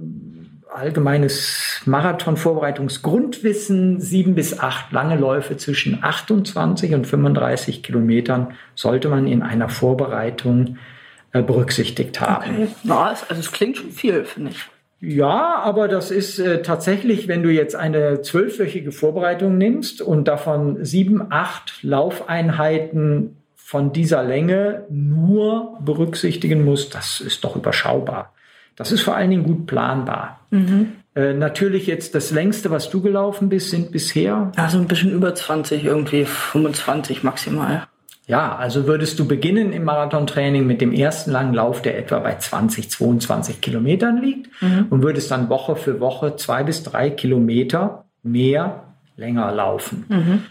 allgemeines 0.74 1.82
Marathon-Vorbereitungsgrundwissen, 1.84 4.00
sieben 4.00 4.34
bis 4.34 4.58
acht 4.58 4.92
lange 4.92 5.16
Läufe 5.16 5.56
zwischen 5.56 6.02
28 6.02 6.94
und 6.94 7.06
35 7.06 7.82
Kilometern 7.82 8.54
sollte 8.74 9.08
man 9.08 9.26
in 9.26 9.42
einer 9.42 9.68
Vorbereitung 9.68 10.78
äh, 11.32 11.42
berücksichtigt 11.42 12.20
haben. 12.20 12.50
Okay. 12.50 12.68
Ja, 12.84 13.14
also 13.28 13.40
es 13.40 13.52
klingt 13.52 13.76
schon 13.76 13.90
viel, 13.90 14.24
finde 14.24 14.50
ich. 14.50 14.58
Ja, 15.00 15.56
aber 15.56 15.86
das 15.86 16.10
ist 16.10 16.38
äh, 16.38 16.62
tatsächlich, 16.62 17.28
wenn 17.28 17.42
du 17.42 17.50
jetzt 17.50 17.76
eine 17.76 18.22
zwölfwöchige 18.22 18.90
Vorbereitung 18.90 19.58
nimmst 19.58 20.00
und 20.00 20.28
davon 20.28 20.82
sieben, 20.84 21.26
acht 21.30 21.82
Laufeinheiten 21.82 23.36
von 23.54 23.92
dieser 23.92 24.22
Länge 24.22 24.86
nur 24.88 25.78
berücksichtigen 25.84 26.64
musst, 26.64 26.94
das 26.94 27.20
ist 27.20 27.44
doch 27.44 27.56
überschaubar. 27.56 28.32
Das 28.76 28.92
ist 28.92 29.02
vor 29.02 29.16
allen 29.16 29.30
Dingen 29.30 29.44
gut 29.44 29.66
planbar. 29.66 30.40
Mhm. 30.50 30.92
Äh, 31.14 31.32
natürlich 31.32 31.86
jetzt 31.86 32.14
das 32.14 32.30
längste, 32.30 32.70
was 32.70 32.90
du 32.90 33.00
gelaufen 33.00 33.48
bist, 33.48 33.70
sind 33.70 33.92
bisher. 33.92 34.50
Also 34.56 34.78
ein 34.78 34.88
bisschen 34.88 35.12
über 35.12 35.34
20, 35.34 35.84
irgendwie 35.84 36.24
25 36.24 37.22
maximal. 37.22 37.86
Ja, 38.26 38.56
also 38.56 38.86
würdest 38.86 39.18
du 39.18 39.28
beginnen 39.28 39.72
im 39.72 39.84
Marathontraining 39.84 40.66
mit 40.66 40.80
dem 40.80 40.92
ersten 40.92 41.30
langen 41.30 41.52
Lauf, 41.52 41.82
der 41.82 41.98
etwa 41.98 42.20
bei 42.20 42.36
20, 42.36 42.90
22 42.90 43.60
Kilometern 43.60 44.22
liegt 44.22 44.50
mhm. 44.62 44.86
und 44.88 45.02
würdest 45.02 45.30
dann 45.30 45.50
Woche 45.50 45.76
für 45.76 46.00
Woche 46.00 46.36
zwei 46.36 46.62
bis 46.62 46.82
drei 46.82 47.10
Kilometer 47.10 48.06
mehr 48.22 48.84
länger 49.16 49.52
laufen. 49.52 50.06
Mhm. 50.08 50.42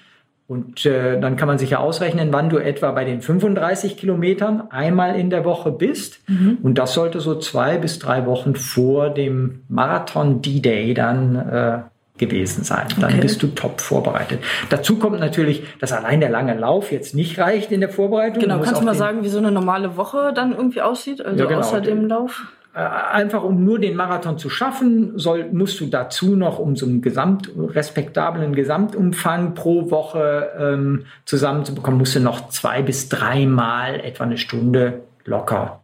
Und 0.47 0.85
äh, 0.85 1.19
dann 1.19 1.37
kann 1.37 1.47
man 1.47 1.57
sich 1.57 1.69
ja 1.69 1.79
ausrechnen, 1.79 2.33
wann 2.33 2.49
du 2.49 2.57
etwa 2.57 2.91
bei 2.91 3.05
den 3.05 3.21
35 3.21 3.97
Kilometern 3.97 4.63
einmal 4.69 5.15
in 5.15 5.29
der 5.29 5.45
Woche 5.45 5.71
bist. 5.71 6.19
Mhm. 6.27 6.57
Und 6.61 6.77
das 6.77 6.93
sollte 6.93 7.21
so 7.21 7.39
zwei 7.39 7.77
bis 7.77 7.97
drei 7.97 8.25
Wochen 8.25 8.55
vor 8.55 9.09
dem 9.09 9.61
Marathon 9.69 10.41
D-Day 10.41 10.93
dann 10.93 11.35
äh, 11.35 11.79
gewesen 12.17 12.63
sein. 12.63 12.87
Dann 12.99 13.11
okay. 13.11 13.21
bist 13.21 13.41
du 13.41 13.47
top 13.47 13.81
vorbereitet. 13.81 14.39
Dazu 14.69 14.99
kommt 14.99 15.19
natürlich, 15.19 15.63
dass 15.79 15.91
allein 15.91 16.19
der 16.19 16.29
lange 16.29 16.53
Lauf 16.53 16.91
jetzt 16.91 17.15
nicht 17.15 17.39
reicht 17.39 17.71
in 17.71 17.79
der 17.79 17.89
Vorbereitung. 17.89 18.41
Genau, 18.41 18.59
kannst 18.59 18.81
du 18.81 18.85
mal 18.85 18.95
sagen, 18.95 19.23
wie 19.23 19.29
so 19.29 19.39
eine 19.39 19.51
normale 19.51 19.97
Woche 19.97 20.31
dann 20.35 20.51
irgendwie 20.51 20.81
aussieht, 20.81 21.25
also 21.25 21.39
ja, 21.39 21.49
genau. 21.49 21.61
außer 21.61 21.81
dem 21.81 22.05
Lauf? 22.05 22.43
Äh, 22.75 22.79
einfach 22.79 23.43
um 23.43 23.63
nur 23.63 23.77
den 23.77 23.95
Marathon 23.95 24.39
zu 24.39 24.49
schaffen, 24.49 25.17
soll, 25.19 25.45
musst 25.51 25.79
du 25.79 25.85
dazu 25.85 26.35
noch 26.35 26.57
um 26.57 26.75
so 26.75 26.87
einen 26.87 27.03
gesamt, 27.03 27.51
respektablen 27.55 28.55
Gesamtumfang 28.55 29.53
pro 29.53 29.91
Woche 29.91 30.49
ähm, 30.57 31.05
zusammenzubekommen, 31.25 31.99
musst 31.99 32.15
du 32.15 32.19
noch 32.19 32.49
zwei 32.49 32.81
bis 32.81 33.09
dreimal 33.09 33.99
etwa 33.99 34.23
eine 34.23 34.39
Stunde 34.39 35.01
locker 35.25 35.81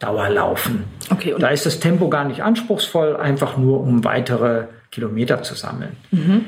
Dauer 0.00 0.30
laufen. 0.30 0.82
Okay, 1.10 1.32
da 1.38 1.48
ist 1.48 1.64
das 1.64 1.78
Tempo 1.78 2.08
gar 2.08 2.24
nicht 2.24 2.42
anspruchsvoll, 2.42 3.16
einfach 3.16 3.56
nur 3.56 3.80
um 3.80 4.02
weitere 4.02 4.64
Kilometer 4.90 5.44
zu 5.44 5.54
sammeln. 5.54 5.96
Mhm. 6.10 6.44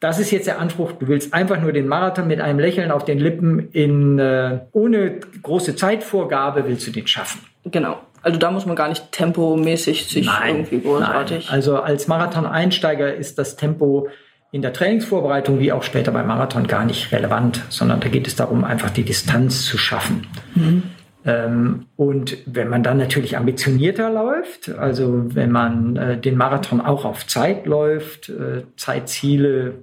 Das 0.00 0.18
ist 0.18 0.32
jetzt 0.32 0.48
der 0.48 0.58
Anspruch, 0.58 0.92
du 0.92 1.06
willst 1.06 1.34
einfach 1.34 1.60
nur 1.60 1.72
den 1.72 1.86
Marathon 1.86 2.26
mit 2.26 2.40
einem 2.40 2.58
Lächeln 2.58 2.90
auf 2.90 3.04
den 3.04 3.18
Lippen 3.18 3.68
in, 3.70 4.18
äh, 4.18 4.60
ohne 4.72 5.20
große 5.42 5.76
Zeitvorgabe 5.76 6.64
willst 6.66 6.84
du 6.88 6.90
den 6.90 7.06
schaffen. 7.06 7.40
Genau. 7.64 7.98
Also 8.22 8.38
da 8.38 8.50
muss 8.50 8.66
man 8.66 8.76
gar 8.76 8.88
nicht 8.88 9.12
tempomäßig 9.12 10.06
sich 10.06 10.26
nein, 10.26 10.56
irgendwie 10.56 10.80
großartig. 10.80 11.46
Nein. 11.46 11.54
Also 11.54 11.80
als 11.80 12.08
Marathon-Einsteiger 12.08 13.14
ist 13.14 13.38
das 13.38 13.56
Tempo 13.56 14.08
in 14.50 14.62
der 14.62 14.72
Trainingsvorbereitung 14.72 15.58
wie 15.60 15.72
auch 15.72 15.82
später 15.82 16.10
beim 16.10 16.26
Marathon 16.26 16.66
gar 16.66 16.84
nicht 16.84 17.12
relevant, 17.12 17.62
sondern 17.68 18.00
da 18.00 18.08
geht 18.08 18.26
es 18.26 18.34
darum, 18.34 18.64
einfach 18.64 18.90
die 18.90 19.02
Distanz 19.04 19.64
zu 19.64 19.76
schaffen. 19.76 20.26
Mhm. 20.54 20.82
Ähm, 21.24 21.86
und 21.96 22.38
wenn 22.46 22.68
man 22.68 22.82
dann 22.82 22.96
natürlich 22.96 23.36
ambitionierter 23.36 24.10
läuft, 24.10 24.70
also 24.70 25.34
wenn 25.34 25.50
man 25.50 25.96
äh, 25.96 26.18
den 26.18 26.36
Marathon 26.36 26.80
auch 26.80 27.04
auf 27.04 27.26
Zeit 27.26 27.66
läuft, 27.66 28.30
äh, 28.30 28.62
Zeitziele 28.76 29.74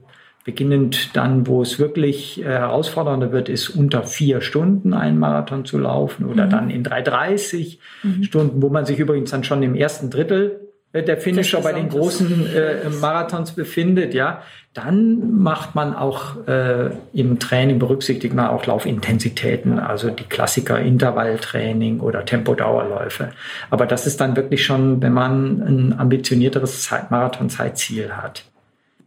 beginnend 0.46 1.16
dann, 1.18 1.48
wo 1.48 1.64
es 1.64 1.80
wirklich 1.80 2.40
äh, 2.40 2.46
herausfordernder 2.46 3.32
wird, 3.32 3.50
ist 3.50 3.70
unter 3.70 4.04
vier 4.04 4.42
Stunden 4.42 4.94
einen 4.94 5.18
Marathon 5.18 5.66
zu 5.66 5.80
laufen 5.80 6.26
oder 6.26 6.46
mhm. 6.46 6.50
dann 6.52 6.70
in 6.70 6.86
3,30 6.86 7.80
mhm. 8.04 8.24
Stunden, 8.24 8.62
wo 8.62 8.70
man 8.70 8.86
sich 8.86 9.00
übrigens 9.00 9.32
dann 9.32 9.44
schon 9.44 9.64
im 9.64 9.74
ersten 9.74 10.12
Drittel 10.12 10.70
äh, 10.94 11.02
der 11.02 11.18
Finisher 11.18 11.62
bei 11.62 11.74
den 11.74 11.90
großen 11.90 12.46
äh, 12.56 12.90
Marathons 13.02 13.54
befindet, 13.54 14.14
ja, 14.14 14.44
dann 14.76 15.42
macht 15.42 15.74
man 15.74 15.96
auch 15.96 16.48
äh, 16.48 16.92
im 17.14 17.40
Training 17.40 17.80
berücksichtigt 17.80 18.36
man 18.36 18.48
auch 18.48 18.68
Laufintensitäten, 18.68 19.80
also 19.80 20.12
die 20.12 20.26
Klassiker 20.26 20.80
Intervalltraining 20.80 22.02
oder 22.02 22.24
Tempodauerläufe. 22.24 23.32
Aber 23.72 23.88
das 23.88 24.06
ist 24.06 24.22
dann 24.22 24.36
wirklich 24.36 24.64
schon, 24.64 25.02
wenn 25.02 25.14
man 25.14 25.62
ein 25.62 26.00
ambitionierteres 26.00 26.92
Marathon-Zeitziel 27.10 28.12
hat 28.12 28.44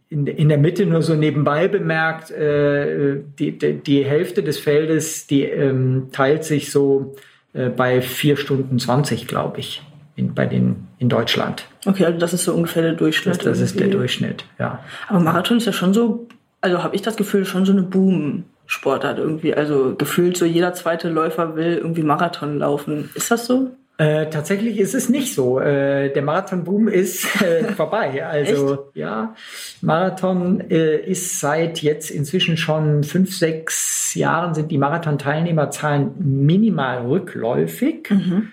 in, 0.09 0.25
in 0.25 0.49
der 0.49 0.57
Mitte 0.57 0.85
nur 0.85 1.01
so 1.01 1.13
nebenbei 1.13 1.67
bemerkt, 1.67 2.31
äh, 2.31 3.21
die, 3.37 3.57
die, 3.57 3.73
die 3.75 4.03
Hälfte 4.03 4.41
des 4.41 4.57
Feldes, 4.57 5.27
die 5.27 5.43
ähm, 5.43 6.07
teilt 6.11 6.43
sich 6.43 6.71
so 6.71 7.15
äh, 7.53 7.69
bei 7.69 8.01
vier 8.01 8.35
Stunden 8.35 8.79
20, 8.79 9.27
glaube 9.27 9.59
ich, 9.59 9.83
in, 10.15 10.33
bei 10.33 10.47
den, 10.47 10.87
in 10.97 11.09
Deutschland. 11.09 11.65
Okay, 11.85 12.05
also 12.05 12.17
das 12.17 12.33
ist 12.33 12.43
so 12.43 12.53
ungefähr 12.53 12.81
der 12.81 12.93
Durchschnitt. 12.93 13.37
Das, 13.37 13.43
das 13.43 13.59
ist 13.59 13.79
der 13.79 13.87
Durchschnitt, 13.87 14.45
ja. 14.57 14.79
Aber 15.07 15.19
Marathon 15.19 15.57
ist 15.57 15.65
ja 15.65 15.73
schon 15.73 15.93
so, 15.93 16.27
also 16.61 16.83
habe 16.83 16.95
ich 16.95 17.03
das 17.03 17.15
Gefühl, 17.15 17.45
schon 17.45 17.65
so 17.65 17.71
eine 17.71 17.83
Boom-Sportart 17.83 19.19
irgendwie. 19.19 19.53
Also 19.53 19.93
gefühlt 19.95 20.37
so 20.37 20.45
jeder 20.45 20.73
zweite 20.73 21.09
Läufer 21.09 21.55
will 21.55 21.77
irgendwie 21.77 22.03
Marathon 22.03 22.57
laufen. 22.57 23.11
Ist 23.13 23.29
das 23.29 23.45
so? 23.45 23.71
Äh, 23.99 24.29
tatsächlich 24.29 24.79
ist 24.79 24.95
es 24.95 25.09
nicht 25.09 25.33
so. 25.33 25.59
Äh, 25.59 26.13
der 26.13 26.21
Marathonboom 26.21 26.87
ist 26.87 27.41
äh, 27.41 27.65
vorbei. 27.75 28.25
Also 28.25 28.87
ja, 28.93 29.35
Marathon 29.81 30.61
äh, 30.69 30.95
ist 31.01 31.41
seit 31.41 31.81
jetzt 31.81 32.09
inzwischen 32.09 32.55
schon 32.55 33.03
fünf, 33.03 33.35
sechs 33.35 34.15
Jahren 34.15 34.53
sind 34.53 34.71
die 34.71 34.77
Marathon-Teilnehmerzahlen 34.77 36.13
minimal 36.17 37.07
rückläufig. 37.07 38.09
Mhm. 38.09 38.51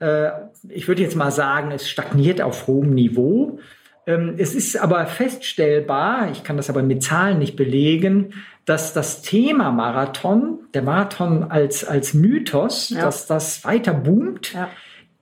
Äh, 0.00 0.30
ich 0.68 0.88
würde 0.88 1.02
jetzt 1.02 1.14
mal 1.14 1.30
sagen, 1.30 1.70
es 1.70 1.88
stagniert 1.88 2.42
auf 2.42 2.66
hohem 2.66 2.92
Niveau. 2.92 3.60
Ähm, 4.10 4.34
es 4.38 4.54
ist 4.54 4.76
aber 4.76 5.06
feststellbar, 5.06 6.30
ich 6.32 6.42
kann 6.42 6.56
das 6.56 6.68
aber 6.68 6.82
mit 6.82 7.02
Zahlen 7.02 7.38
nicht 7.38 7.56
belegen, 7.56 8.34
dass 8.64 8.92
das 8.92 9.22
Thema 9.22 9.70
Marathon, 9.70 10.60
der 10.74 10.82
Marathon 10.82 11.44
als, 11.44 11.84
als 11.84 12.14
Mythos, 12.14 12.90
ja. 12.90 13.02
dass 13.02 13.26
das 13.26 13.64
weiter 13.64 13.94
boomt. 13.94 14.52
Ja. 14.52 14.68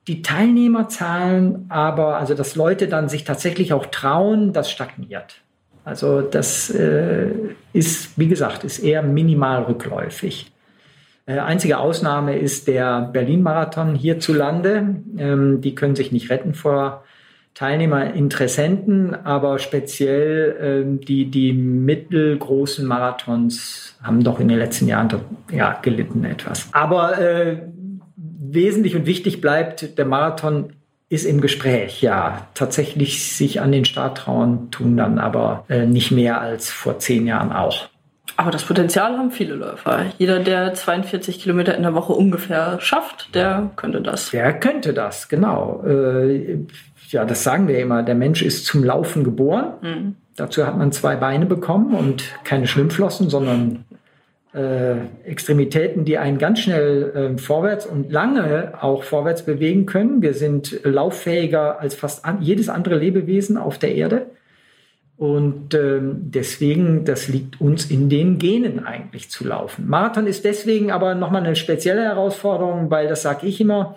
Die 0.07 0.21
Teilnehmerzahlen 0.21 1.65
aber, 1.69 2.17
also 2.17 2.33
dass 2.33 2.55
Leute 2.55 2.87
dann 2.87 3.09
sich 3.09 3.23
tatsächlich 3.23 3.73
auch 3.73 3.85
trauen, 3.85 4.53
das 4.53 4.71
stagniert. 4.71 5.41
Also 5.85 6.21
das 6.21 6.69
äh, 6.69 7.29
ist, 7.73 8.17
wie 8.17 8.27
gesagt, 8.27 8.63
ist 8.63 8.79
eher 8.79 9.03
minimal 9.03 9.63
rückläufig. 9.63 10.51
Äh, 11.25 11.39
einzige 11.39 11.77
Ausnahme 11.77 12.37
ist 12.37 12.67
der 12.67 13.01
Berlin-Marathon 13.01 13.95
hierzulande. 13.95 14.95
Ähm, 15.17 15.61
die 15.61 15.75
können 15.75 15.95
sich 15.95 16.11
nicht 16.11 16.29
retten 16.29 16.53
vor 16.53 17.03
Teilnehmer, 17.59 18.13
Interessenten, 18.13 19.13
aber 19.25 19.59
speziell 19.59 20.55
ähm, 20.61 21.01
die, 21.01 21.25
die 21.25 21.51
mittelgroßen 21.51 22.85
Marathons 22.85 23.97
haben 24.01 24.23
doch 24.23 24.39
in 24.39 24.47
den 24.47 24.57
letzten 24.57 24.87
Jahren 24.87 25.09
ja, 25.51 25.77
gelitten 25.81 26.23
etwas. 26.23 26.69
Aber 26.71 27.19
äh, 27.19 27.57
wesentlich 28.15 28.95
und 28.95 29.05
wichtig 29.05 29.41
bleibt, 29.41 29.97
der 29.97 30.05
Marathon 30.05 30.71
ist 31.09 31.25
im 31.25 31.41
Gespräch, 31.41 32.01
ja. 32.01 32.47
Tatsächlich 32.53 33.35
sich 33.35 33.59
an 33.59 33.73
den 33.73 33.83
Start 33.83 34.19
trauen, 34.19 34.71
tun 34.71 34.95
dann 34.95 35.19
aber 35.19 35.65
äh, 35.67 35.85
nicht 35.85 36.11
mehr 36.11 36.39
als 36.39 36.71
vor 36.71 36.97
zehn 36.99 37.27
Jahren 37.27 37.51
auch. 37.51 37.89
Aber 38.37 38.51
das 38.51 38.63
Potenzial 38.63 39.17
haben 39.17 39.31
viele 39.31 39.55
Läufer. 39.55 40.05
Jeder, 40.17 40.39
der 40.39 40.73
42 40.73 41.41
Kilometer 41.41 41.75
in 41.75 41.83
der 41.83 41.93
Woche 41.93 42.13
ungefähr 42.13 42.79
schafft, 42.79 43.35
der 43.35 43.71
könnte 43.75 44.01
das. 44.01 44.29
Der 44.29 44.57
könnte 44.57 44.93
das, 44.93 45.27
genau. 45.27 45.83
Ja, 47.11 47.25
das 47.25 47.43
sagen 47.43 47.67
wir 47.67 47.79
immer, 47.79 48.03
der 48.03 48.15
Mensch 48.15 48.41
ist 48.43 48.65
zum 48.65 48.83
Laufen 48.83 49.23
geboren. 49.23 49.73
Mhm. 49.81 50.15
Dazu 50.35 50.65
hat 50.65 50.77
man 50.77 50.91
zwei 50.91 51.15
Beine 51.15 51.45
bekommen 51.45 51.95
und 51.95 52.23
keine 52.43 52.67
Schwimmflossen, 52.67 53.29
sondern 53.29 53.83
äh, 54.53 54.95
Extremitäten, 55.25 56.05
die 56.05 56.17
einen 56.17 56.37
ganz 56.37 56.59
schnell 56.59 57.35
äh, 57.35 57.37
vorwärts 57.37 57.85
und 57.85 58.11
lange 58.11 58.73
auch 58.81 59.03
vorwärts 59.03 59.43
bewegen 59.43 59.85
können. 59.85 60.21
Wir 60.21 60.33
sind 60.33 60.79
lauffähiger 60.83 61.79
als 61.79 61.95
fast 61.95 62.25
an, 62.25 62.41
jedes 62.41 62.69
andere 62.69 62.95
Lebewesen 62.95 63.57
auf 63.57 63.79
der 63.79 63.95
Erde. 63.95 64.27
Und 65.17 65.73
ähm, 65.73 66.31
deswegen, 66.31 67.03
das 67.05 67.27
liegt 67.27 67.59
uns 67.59 67.91
in 67.91 68.07
den 68.07 68.37
Genen 68.37 68.85
eigentlich 68.85 69.29
zu 69.29 69.45
laufen. 69.45 69.89
Marathon 69.89 70.27
ist 70.27 70.45
deswegen 70.45 70.91
aber 70.91 71.13
nochmal 71.15 71.43
eine 71.43 71.57
spezielle 71.57 72.03
Herausforderung, 72.03 72.89
weil 72.89 73.07
das 73.07 73.23
sage 73.23 73.45
ich 73.45 73.59
immer, 73.59 73.95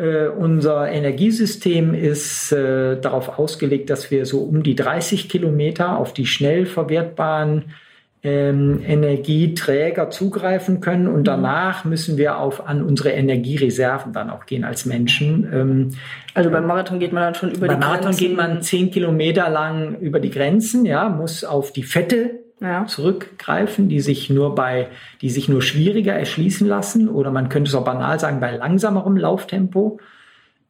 äh, 0.00 0.28
unser 0.28 0.90
Energiesystem 0.90 1.92
ist 1.92 2.52
äh, 2.52 2.98
darauf 2.98 3.38
ausgelegt, 3.38 3.90
dass 3.90 4.10
wir 4.10 4.24
so 4.24 4.40
um 4.40 4.62
die 4.62 4.74
30 4.74 5.28
Kilometer 5.28 5.98
auf 5.98 6.14
die 6.14 6.26
schnell 6.26 6.64
verwertbaren 6.64 7.74
ähm, 8.22 8.82
Energieträger 8.86 10.10
zugreifen 10.10 10.80
können 10.80 11.06
und 11.06 11.20
mhm. 11.20 11.24
danach 11.24 11.84
müssen 11.84 12.16
wir 12.16 12.38
auf 12.38 12.66
an 12.66 12.82
unsere 12.82 13.10
Energiereserven 13.10 14.12
dann 14.12 14.30
auch 14.30 14.46
gehen 14.46 14.64
als 14.64 14.86
Menschen. 14.86 15.48
Ähm, 15.52 15.88
also 16.32 16.50
beim 16.50 16.66
Marathon 16.66 16.98
geht 16.98 17.12
man 17.12 17.22
dann 17.22 17.34
schon 17.34 17.50
über 17.50 17.68
die 17.68 17.74
Grenzen. 17.74 17.80
Beim 17.80 17.90
Marathon 17.90 18.16
geht 18.16 18.36
man 18.36 18.62
zehn 18.62 18.90
Kilometer 18.90 19.50
lang 19.50 19.98
über 20.00 20.18
die 20.18 20.30
Grenzen, 20.30 20.86
ja, 20.86 21.10
muss 21.10 21.44
auf 21.44 21.72
die 21.72 21.82
Fette 21.82 22.40
ja. 22.60 22.86
zurückgreifen, 22.86 23.88
die 23.88 24.00
sich 24.00 24.30
nur 24.30 24.54
bei, 24.54 24.88
die 25.20 25.30
sich 25.30 25.48
nur 25.48 25.62
schwieriger 25.62 26.14
erschließen 26.14 26.66
lassen 26.66 27.08
oder 27.08 27.30
man 27.30 27.48
könnte 27.48 27.68
es 27.68 27.74
auch 27.74 27.84
banal 27.84 28.20
sagen, 28.20 28.40
bei 28.40 28.56
langsamerem 28.56 29.16
Lauftempo 29.16 29.98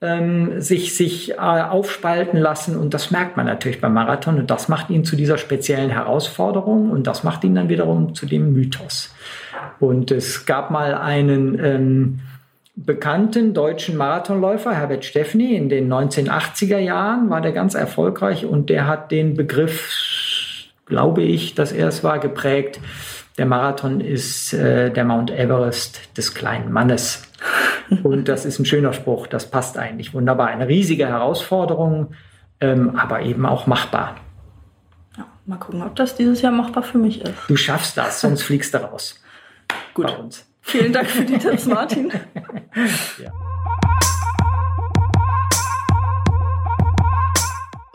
ähm, 0.00 0.60
sich, 0.60 0.96
sich 0.96 1.32
äh, 1.32 1.36
aufspalten 1.36 2.38
lassen. 2.38 2.76
Und 2.76 2.94
das 2.94 3.10
merkt 3.10 3.36
man 3.36 3.46
natürlich 3.46 3.80
beim 3.80 3.92
Marathon. 3.92 4.38
Und 4.38 4.50
das 4.50 4.68
macht 4.68 4.90
ihn 4.90 5.04
zu 5.04 5.16
dieser 5.16 5.38
speziellen 5.38 5.90
Herausforderung. 5.90 6.90
Und 6.90 7.06
das 7.06 7.22
macht 7.22 7.44
ihn 7.44 7.54
dann 7.54 7.68
wiederum 7.68 8.14
zu 8.14 8.26
dem 8.26 8.52
Mythos. 8.52 9.14
Und 9.78 10.10
es 10.10 10.46
gab 10.46 10.70
mal 10.70 10.94
einen 10.94 11.62
ähm, 11.62 12.20
bekannten 12.76 13.52
deutschen 13.52 13.96
Marathonläufer, 13.96 14.74
Herbert 14.74 15.04
Steffni, 15.04 15.54
in 15.54 15.68
den 15.68 15.92
1980er 15.92 16.78
Jahren 16.78 17.28
war 17.28 17.42
der 17.42 17.52
ganz 17.52 17.74
erfolgreich. 17.74 18.46
Und 18.46 18.70
der 18.70 18.86
hat 18.86 19.10
den 19.10 19.34
Begriff 19.34 20.19
glaube 20.90 21.22
ich, 21.22 21.54
dass 21.54 21.72
er 21.72 21.88
es 21.88 22.04
war, 22.04 22.18
geprägt. 22.18 22.78
Der 23.38 23.46
Marathon 23.46 24.02
ist 24.02 24.52
äh, 24.52 24.90
der 24.90 25.04
Mount 25.04 25.30
Everest 25.30 26.16
des 26.18 26.34
kleinen 26.34 26.70
Mannes. 26.70 27.22
Und 28.02 28.28
das 28.28 28.44
ist 28.44 28.58
ein 28.58 28.66
schöner 28.66 28.92
Spruch, 28.92 29.26
das 29.26 29.50
passt 29.50 29.78
eigentlich 29.78 30.12
wunderbar. 30.12 30.48
Eine 30.48 30.68
riesige 30.68 31.06
Herausforderung, 31.06 32.12
ähm, 32.60 32.96
aber 32.96 33.22
eben 33.22 33.46
auch 33.46 33.66
machbar. 33.66 34.16
Ja, 35.16 35.26
mal 35.46 35.56
gucken, 35.56 35.82
ob 35.82 35.96
das 35.96 36.14
dieses 36.14 36.42
Jahr 36.42 36.52
machbar 36.52 36.82
für 36.82 36.98
mich 36.98 37.22
ist. 37.22 37.32
Du 37.48 37.56
schaffst 37.56 37.96
das, 37.96 38.20
sonst 38.20 38.42
fliegst 38.42 38.74
du 38.74 38.78
raus. 38.78 39.18
Gut. 39.94 40.14
Vielen 40.60 40.92
Dank 40.92 41.08
für 41.08 41.24
die 41.24 41.38
Tipps, 41.38 41.64
Martin. 41.64 42.12
ja. 43.22 43.32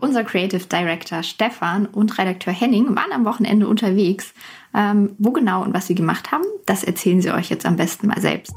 Unser 0.02 0.25
Creative 0.25 0.66
Director 0.66 1.24
Stefan 1.24 1.86
und 1.86 2.18
Redakteur 2.18 2.54
Henning 2.54 2.96
waren 2.96 3.12
am 3.14 3.25
Wochenende 3.25 3.68
unterwegs. 3.68 4.34
Ähm, 4.74 5.16
wo 5.18 5.32
genau 5.32 5.64
und 5.64 5.74
was 5.74 5.88
sie 5.88 5.96
gemacht 5.96 6.32
haben, 6.34 6.44
das 6.66 6.84
erzählen 6.84 7.22
sie 7.22 7.32
euch 7.32 7.50
jetzt 7.50 7.66
am 7.66 7.78
besten 7.78 8.08
mal 8.08 8.20
selbst. 8.20 8.54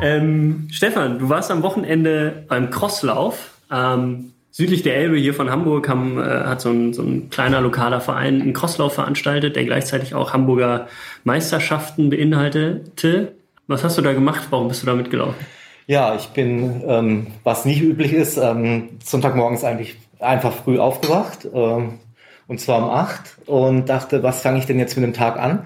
Ähm, 0.00 0.68
Stefan, 0.70 1.18
du 1.18 1.28
warst 1.28 1.50
am 1.50 1.62
Wochenende 1.62 2.44
beim 2.48 2.70
Crosslauf. 2.70 3.58
Ähm, 3.70 4.32
südlich 4.52 4.82
der 4.82 4.96
Elbe 4.96 5.16
hier 5.16 5.34
von 5.34 5.50
Hamburg 5.50 5.88
haben, 5.88 6.18
äh, 6.18 6.22
hat 6.22 6.60
so 6.60 6.70
ein, 6.70 6.92
so 6.94 7.02
ein 7.02 7.28
kleiner 7.30 7.60
lokaler 7.60 8.00
Verein 8.00 8.40
einen 8.40 8.52
Crosslauf 8.52 8.94
veranstaltet, 8.94 9.56
der 9.56 9.64
gleichzeitig 9.64 10.14
auch 10.14 10.32
Hamburger 10.32 10.86
Meisterschaften 11.24 12.10
beinhaltete. 12.10 13.32
Was 13.66 13.82
hast 13.82 13.98
du 13.98 14.02
da 14.02 14.12
gemacht? 14.12 14.46
Warum 14.50 14.68
bist 14.68 14.82
du 14.82 14.86
da 14.86 14.94
mitgelaufen? 14.94 15.44
Ja, 15.90 16.14
ich 16.14 16.28
bin, 16.28 16.84
ähm, 16.86 17.26
was 17.42 17.64
nicht 17.64 17.82
üblich 17.82 18.12
ist, 18.12 18.36
ähm, 18.36 18.90
Sonntagmorgens 19.02 19.64
eigentlich 19.64 19.96
einfach 20.20 20.52
früh 20.52 20.78
aufgewacht, 20.78 21.48
ähm, 21.52 21.98
und 22.46 22.60
zwar 22.60 22.78
um 22.84 22.90
acht 22.90 23.38
und 23.46 23.88
dachte, 23.88 24.22
was 24.22 24.40
fange 24.40 24.60
ich 24.60 24.66
denn 24.66 24.78
jetzt 24.78 24.96
mit 24.96 25.02
dem 25.02 25.14
Tag 25.14 25.36
an? 25.36 25.64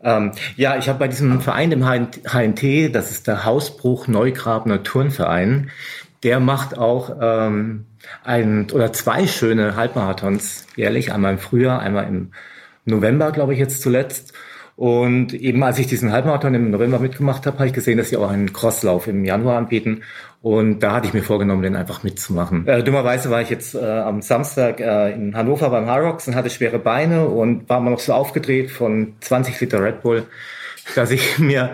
Ähm, 0.00 0.30
ja, 0.54 0.76
ich 0.76 0.88
habe 0.88 1.00
bei 1.00 1.08
diesem 1.08 1.40
Verein, 1.40 1.70
dem 1.70 1.84
HNT, 1.84 2.94
das 2.94 3.10
ist 3.10 3.26
der 3.26 3.44
Hausbruch 3.44 4.06
Neugrabner 4.06 4.84
Turnverein, 4.84 5.72
der 6.22 6.38
macht 6.38 6.78
auch 6.78 7.16
ähm, 7.20 7.86
ein 8.22 8.70
oder 8.70 8.92
zwei 8.92 9.26
schöne 9.26 9.74
Halbmarathons 9.74 10.68
jährlich, 10.76 11.12
einmal 11.12 11.32
im 11.32 11.38
Frühjahr, 11.40 11.80
einmal 11.80 12.06
im 12.06 12.30
November, 12.84 13.32
glaube 13.32 13.54
ich, 13.54 13.58
jetzt 13.58 13.82
zuletzt. 13.82 14.34
Und 14.78 15.34
eben 15.34 15.64
als 15.64 15.80
ich 15.80 15.88
diesen 15.88 16.12
Halbmarathon 16.12 16.54
im 16.54 16.70
November 16.70 17.00
mitgemacht 17.00 17.46
habe, 17.46 17.58
habe 17.58 17.66
ich 17.66 17.72
gesehen, 17.72 17.98
dass 17.98 18.10
sie 18.10 18.16
auch 18.16 18.30
einen 18.30 18.52
Crosslauf 18.52 19.08
im 19.08 19.24
Januar 19.24 19.58
anbieten. 19.58 20.02
Und 20.40 20.78
da 20.84 20.92
hatte 20.92 21.08
ich 21.08 21.14
mir 21.14 21.24
vorgenommen, 21.24 21.62
den 21.62 21.74
einfach 21.74 22.04
mitzumachen. 22.04 22.64
Äh, 22.68 22.84
dummerweise 22.84 23.28
war 23.28 23.42
ich 23.42 23.50
jetzt 23.50 23.74
äh, 23.74 23.80
am 23.80 24.22
Samstag 24.22 24.78
äh, 24.78 25.12
in 25.12 25.34
Hannover 25.36 25.70
beim 25.70 25.86
Harrocks 25.86 26.28
und 26.28 26.36
hatte 26.36 26.48
schwere 26.48 26.78
Beine 26.78 27.26
und 27.26 27.68
war 27.68 27.80
mal 27.80 27.90
noch 27.90 27.98
so 27.98 28.12
aufgedreht 28.12 28.70
von 28.70 29.14
20 29.18 29.60
Liter 29.60 29.82
Red 29.82 30.02
Bull, 30.02 30.28
dass 30.94 31.10
ich 31.10 31.38
mir, 31.40 31.72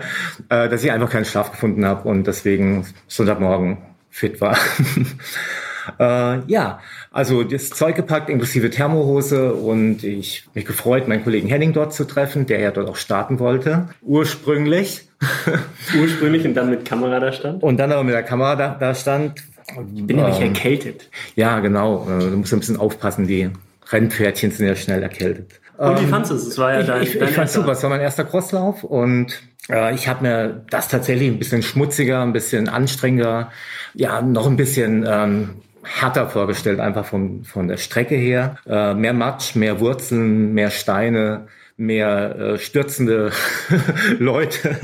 äh, 0.49 0.67
dass 0.67 0.83
ich 0.83 0.91
einfach 0.91 1.11
keinen 1.11 1.25
Schlaf 1.25 1.51
gefunden 1.51 1.85
habe 1.85 2.09
und 2.09 2.25
deswegen 2.25 2.87
Sonntagmorgen 3.07 3.77
fit 4.09 4.41
war. 4.41 4.57
äh, 5.99 6.39
ja, 6.47 6.79
also 7.11 7.43
das 7.43 7.69
Zeug 7.69 7.95
gepackt, 7.95 8.29
inklusive 8.29 8.69
Thermohose 8.69 9.53
und 9.53 10.03
ich 10.03 10.47
mich 10.53 10.65
gefreut, 10.65 11.07
meinen 11.07 11.23
Kollegen 11.23 11.47
Henning 11.47 11.73
dort 11.73 11.93
zu 11.93 12.05
treffen, 12.05 12.45
der 12.45 12.59
ja 12.59 12.71
dort 12.71 12.89
auch 12.89 12.95
starten 12.95 13.39
wollte, 13.39 13.89
ursprünglich. 14.01 15.09
ursprünglich 15.99 16.45
und 16.45 16.55
dann 16.55 16.69
mit 16.69 16.85
Kamera 16.85 17.19
da 17.19 17.31
stand? 17.31 17.63
Und 17.63 17.77
dann 17.77 17.91
aber 17.91 18.03
mit 18.03 18.13
der 18.13 18.23
Kamera 18.23 18.55
da, 18.55 18.77
da 18.79 18.93
stand. 18.93 19.43
Ich 19.67 20.05
bin 20.05 20.17
nämlich 20.17 20.37
ähm, 20.37 20.53
erkältet. 20.53 21.09
Ja, 21.35 21.59
genau. 21.59 22.07
Äh, 22.07 22.29
du 22.29 22.37
musst 22.37 22.53
ein 22.53 22.59
bisschen 22.59 22.77
aufpassen, 22.77 23.25
die 23.25 23.49
Rennpferdchen 23.89 24.51
sind 24.51 24.67
ja 24.67 24.75
schnell 24.75 25.01
erkältet. 25.01 25.59
Und 25.77 25.99
wie 25.99 26.03
ähm, 26.03 26.09
fandest 26.09 26.31
du 26.31 26.35
es? 26.35 26.47
Es 26.47 26.57
war 26.57 26.73
ja 26.73 26.83
dein, 26.83 27.03
ich, 27.03 27.13
ich, 27.13 27.19
dein 27.19 27.29
ich 27.29 27.35
fand 27.35 27.49
super. 27.49 27.71
Es 27.71 27.83
war 27.83 27.89
mein 27.89 28.01
erster 28.01 28.23
Crosslauf 28.23 28.83
und 28.83 29.41
äh, 29.69 29.93
ich 29.93 30.07
habe 30.07 30.23
mir 30.23 30.65
das 30.69 30.87
tatsächlich 30.87 31.29
ein 31.29 31.39
bisschen 31.39 31.63
schmutziger, 31.63 32.21
ein 32.21 32.33
bisschen 32.33 32.69
anstrengender, 32.69 33.51
ja, 33.93 34.21
noch 34.21 34.47
ein 34.47 34.57
bisschen 34.57 35.05
ähm, 35.07 35.49
härter 35.85 36.27
vorgestellt, 36.27 36.79
einfach 36.79 37.05
von, 37.05 37.43
von 37.43 37.67
der 37.67 37.77
Strecke 37.77 38.15
her. 38.15 38.57
Äh, 38.67 38.93
mehr 38.93 39.13
Matsch, 39.13 39.55
mehr 39.55 39.79
Wurzeln, 39.79 40.53
mehr 40.53 40.71
Steine 40.71 41.47
mehr 41.77 42.35
äh, 42.37 42.57
stürzende 42.57 43.31
Leute, 44.19 44.77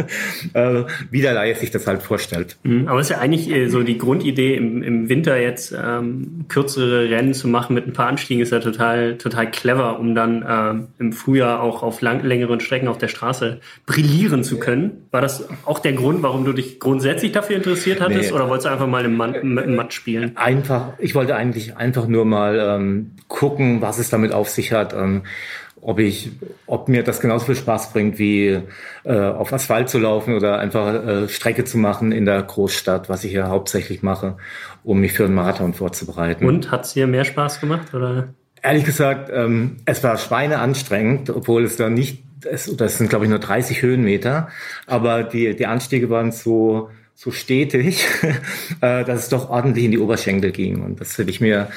äh, 0.54 0.84
wie 1.10 1.22
der 1.22 1.34
Laie 1.34 1.56
sich 1.56 1.72
das 1.72 1.88
halt 1.88 2.02
vorstellt. 2.02 2.58
Mhm, 2.64 2.90
aber 2.90 3.00
es 3.00 3.08
ist 3.08 3.12
ja 3.12 3.20
eigentlich 3.20 3.50
äh, 3.50 3.70
so 3.70 3.82
die 3.82 3.98
Grundidee, 3.98 4.56
im, 4.56 4.84
im 4.84 5.08
Winter 5.08 5.40
jetzt 5.40 5.74
ähm, 5.74 6.46
kürzere 6.50 7.10
Rennen 7.10 7.34
zu 7.34 7.48
machen 7.48 7.76
mit 7.76 7.88
ein 7.88 7.94
paar 7.94 8.08
Anstiegen, 8.08 8.42
ist 8.42 8.52
ja 8.52 8.60
total, 8.60 9.18
total 9.18 9.50
clever, 9.50 10.00
um 10.00 10.16
dann 10.16 10.46
ähm, 10.48 10.88
im 11.00 11.14
Frühjahr 11.14 11.62
auch 11.62 11.82
auf 11.82 12.02
lang, 12.02 12.26
längeren 12.26 12.60
Strecken 12.60 12.90
auf 12.90 12.98
der 12.98 13.08
Straße 13.08 13.62
brillieren 13.86 14.44
zu 14.44 14.60
können. 14.60 15.08
War 15.12 15.22
das 15.22 15.48
auch 15.66 15.80
der 15.80 15.94
Grund, 15.94 16.24
warum 16.24 16.44
du 16.44 16.52
dich 16.52 16.82
grundsätzlich 16.82 17.32
dafür 17.32 17.56
interessiert 17.56 18.02
hattest 18.02 18.32
nee. 18.32 18.36
oder 18.36 18.50
wolltest 18.50 18.66
du 18.66 18.72
einfach 18.72 18.88
mal 18.88 19.06
im, 19.06 19.16
Man 19.16 19.34
im 19.34 19.76
Matt 19.76 19.94
spielen? 19.94 20.36
Einfach, 20.36 20.94
ich 21.00 21.16
wollte 21.16 21.38
eigentlich 21.38 21.78
einfach 21.78 22.08
nur 22.08 22.26
mal 22.26 22.60
ähm, 22.60 23.12
gucken, 23.30 23.82
was 23.82 23.98
es 23.98 24.10
damit 24.10 24.34
auf 24.34 24.50
sich 24.50 24.74
hat. 24.74 24.94
Ähm, 24.94 25.22
ob 25.82 26.00
ich, 26.00 26.32
ob 26.68 26.88
mir 26.88 27.04
das 27.04 27.20
genauso 27.20 27.46
viel 27.48 27.56
Spaß 27.56 27.92
bringt, 27.92 28.20
wie 28.20 28.60
äh, 29.04 29.14
auf 29.14 29.52
Asphalt 29.52 29.90
zu 29.90 29.98
laufen 30.00 30.36
oder 30.36 30.60
einfach 30.60 30.94
äh, 30.94 31.28
Strecke 31.28 31.66
zu 31.66 31.78
machen 31.78 32.12
in 32.12 32.26
der 32.26 32.42
Großstadt, 32.44 33.10
was 33.10 33.24
ich 33.24 33.32
hier 33.32 33.50
hauptsächlich 33.50 34.04
mache, 34.04 34.38
um 34.84 35.00
mich 35.00 35.14
für 35.14 35.26
einen 35.26 35.34
Marathon 35.34 35.74
vorzubereiten. 35.74 36.46
Und 36.46 36.72
hat's 36.72 36.94
dir 36.94 37.08
mehr 37.08 37.26
Spaß 37.26 37.60
gemacht 37.60 37.94
oder? 37.94 38.30
Ehrlich 38.62 38.86
gesagt, 38.86 39.32
ähm, 39.34 39.78
es 39.86 40.04
war 40.04 40.18
schweineanstrengend, 40.18 41.32
obwohl 41.32 41.64
es 41.64 41.78
da 41.78 41.90
nicht, 41.90 42.24
es, 42.46 42.76
das 42.76 43.00
sind 43.00 43.10
glaube 43.10 43.26
ich 43.26 43.30
nur 43.30 43.40
30 43.40 43.82
Höhenmeter, 43.82 44.50
aber 44.86 45.24
die 45.24 45.56
die 45.56 45.66
Anstiege 45.66 46.12
waren 46.12 46.32
so 46.32 46.90
so 47.16 47.30
stetig, 47.30 48.06
äh, 48.82 49.04
dass 49.04 49.20
es 49.20 49.30
doch 49.30 49.50
ordentlich 49.50 49.86
in 49.86 49.92
die 49.92 50.00
Oberschenkel 50.00 50.52
ging. 50.52 50.82
Und 50.82 51.02
das 51.02 51.18
hätte 51.18 51.30
ich 51.30 51.40
mir 51.40 51.70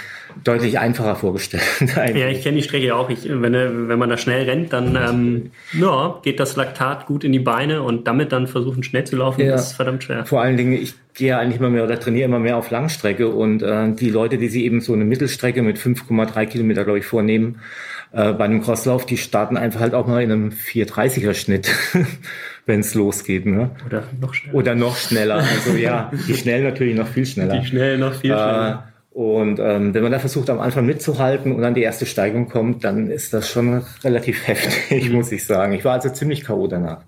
deutlich 0.42 0.78
einfacher 0.78 1.16
vorgestellt. 1.16 1.62
Eigentlich. 1.96 2.22
Ja, 2.22 2.28
ich 2.28 2.42
kenne 2.42 2.56
die 2.56 2.62
Strecke 2.62 2.94
auch. 2.94 3.10
Ich, 3.10 3.28
wenn, 3.28 3.88
wenn 3.88 3.98
man 3.98 4.08
da 4.08 4.16
schnell 4.16 4.44
rennt, 4.44 4.72
dann 4.72 4.96
ähm, 4.96 5.50
ja, 5.78 6.18
geht 6.22 6.40
das 6.40 6.56
Laktat 6.56 7.06
gut 7.06 7.24
in 7.24 7.32
die 7.32 7.38
Beine 7.38 7.82
und 7.82 8.06
damit 8.06 8.32
dann 8.32 8.46
versuchen 8.46 8.82
schnell 8.82 9.04
zu 9.04 9.16
laufen, 9.16 9.42
ja. 9.42 9.54
ist 9.54 9.72
verdammt 9.72 10.04
schwer. 10.04 10.26
Vor 10.26 10.40
allen 10.40 10.56
Dingen, 10.56 10.72
ich 10.72 10.94
gehe 11.14 11.38
eigentlich 11.38 11.60
immer 11.60 11.70
mehr 11.70 11.84
oder 11.84 11.98
trainiere 12.00 12.24
immer 12.24 12.40
mehr 12.40 12.56
auf 12.56 12.70
Langstrecke 12.70 13.28
und 13.28 13.62
äh, 13.62 13.92
die 13.92 14.10
Leute, 14.10 14.38
die 14.38 14.48
sie 14.48 14.64
eben 14.64 14.80
so 14.80 14.92
eine 14.92 15.04
Mittelstrecke 15.04 15.62
mit 15.62 15.78
5,3 15.78 16.46
Kilometer, 16.46 16.84
glaube 16.84 16.98
ich, 16.98 17.06
vornehmen, 17.06 17.60
äh, 18.12 18.32
bei 18.32 18.44
einem 18.44 18.62
Crosslauf, 18.62 19.06
die 19.06 19.16
starten 19.16 19.56
einfach 19.56 19.80
halt 19.80 19.94
auch 19.94 20.06
mal 20.06 20.22
in 20.22 20.32
einem 20.32 20.48
430er 20.50 21.34
Schnitt. 21.34 21.70
wenn 22.66 22.80
es 22.80 22.94
losgeht. 22.94 23.46
Ne? 23.46 23.70
Oder 23.86 24.04
noch 24.20 24.34
schneller. 24.34 24.54
Oder 24.54 24.74
noch 24.74 24.96
schneller. 24.96 25.36
Also 25.36 25.76
ja, 25.76 26.10
die 26.26 26.34
schnell 26.34 26.62
natürlich 26.62 26.96
noch 26.96 27.08
viel 27.08 27.26
schneller. 27.26 27.58
Die 27.58 27.66
schnell 27.66 27.98
noch 27.98 28.14
viel 28.14 28.30
schneller. 28.30 28.84
Äh, 28.88 28.93
und 29.14 29.60
ähm, 29.60 29.94
wenn 29.94 30.02
man 30.02 30.10
da 30.10 30.18
versucht, 30.18 30.50
am 30.50 30.58
Anfang 30.58 30.86
mitzuhalten 30.86 31.52
und 31.52 31.62
dann 31.62 31.74
die 31.74 31.82
erste 31.82 32.04
Steigung 32.04 32.48
kommt, 32.48 32.82
dann 32.82 33.08
ist 33.08 33.32
das 33.32 33.48
schon 33.48 33.84
relativ 34.02 34.44
heftig, 34.48 35.08
muss 35.10 35.30
ich 35.30 35.46
sagen. 35.46 35.72
Ich 35.72 35.84
war 35.84 35.92
also 35.92 36.10
ziemlich 36.10 36.44
K.O. 36.44 36.66
danach. 36.66 36.98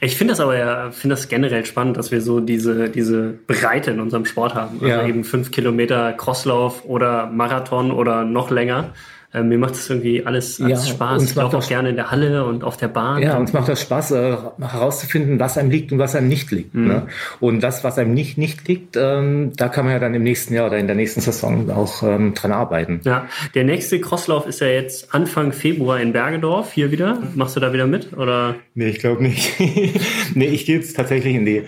Ich 0.00 0.16
finde 0.16 0.32
das 0.32 0.40
aber 0.40 0.56
ja, 0.56 0.90
finde 0.92 1.16
das 1.16 1.28
generell 1.28 1.66
spannend, 1.66 1.96
dass 1.96 2.12
wir 2.12 2.20
so 2.20 2.38
diese, 2.38 2.88
diese 2.88 3.34
Breite 3.48 3.90
in 3.90 3.98
unserem 3.98 4.26
Sport 4.26 4.54
haben. 4.54 4.76
Also 4.76 4.86
ja. 4.86 5.06
eben 5.06 5.24
fünf 5.24 5.50
Kilometer 5.50 6.12
Crosslauf 6.12 6.84
oder 6.84 7.26
Marathon 7.26 7.90
oder 7.90 8.24
noch 8.24 8.52
länger. 8.52 8.92
Äh, 9.36 9.42
mir 9.42 9.58
macht 9.58 9.72
das 9.72 9.90
irgendwie 9.90 10.24
alles, 10.24 10.60
alles 10.60 10.88
ja, 10.88 10.94
Spaß. 10.94 11.22
Ich 11.22 11.34
laufe 11.34 11.58
auch 11.58 11.68
gerne 11.68 11.90
in 11.90 11.96
der 11.96 12.10
Halle 12.10 12.44
und 12.44 12.64
auf 12.64 12.78
der 12.78 12.88
Bahn. 12.88 13.22
Ja, 13.22 13.36
uns 13.36 13.52
macht 13.52 13.68
das 13.68 13.82
Spaß, 13.82 14.12
äh, 14.12 14.36
herauszufinden, 14.58 15.38
was 15.38 15.58
einem 15.58 15.70
liegt 15.70 15.92
und 15.92 15.98
was 15.98 16.16
einem 16.16 16.28
nicht 16.28 16.50
liegt. 16.50 16.74
Mhm. 16.74 16.88
Ne? 16.88 17.06
Und 17.38 17.60
das, 17.60 17.84
was 17.84 17.98
einem 17.98 18.14
nicht, 18.14 18.38
nicht 18.38 18.66
liegt, 18.66 18.96
ähm, 18.96 19.52
da 19.54 19.68
kann 19.68 19.84
man 19.84 19.92
ja 19.92 20.00
dann 20.00 20.14
im 20.14 20.22
nächsten 20.22 20.54
Jahr 20.54 20.68
oder 20.68 20.78
in 20.78 20.86
der 20.86 20.96
nächsten 20.96 21.20
Saison 21.20 21.70
auch 21.70 22.02
ähm, 22.02 22.32
dran 22.32 22.52
arbeiten. 22.52 23.00
Ja, 23.04 23.28
der 23.54 23.64
nächste 23.64 24.00
Crosslauf 24.00 24.46
ist 24.46 24.60
ja 24.60 24.68
jetzt 24.68 25.14
Anfang 25.14 25.52
Februar 25.52 26.00
in 26.00 26.14
Bergedorf, 26.14 26.72
hier 26.72 26.90
wieder. 26.90 27.18
Machst 27.34 27.56
du 27.56 27.60
da 27.60 27.74
wieder 27.74 27.86
mit? 27.86 28.16
Oder? 28.16 28.54
Nee, 28.74 28.88
ich 28.88 29.00
glaube 29.00 29.22
nicht. 29.22 29.52
nee, 30.34 30.46
ich 30.46 30.64
gehe 30.64 30.76
jetzt 30.76 30.96
tatsächlich 30.96 31.34
in 31.34 31.44
die, 31.44 31.62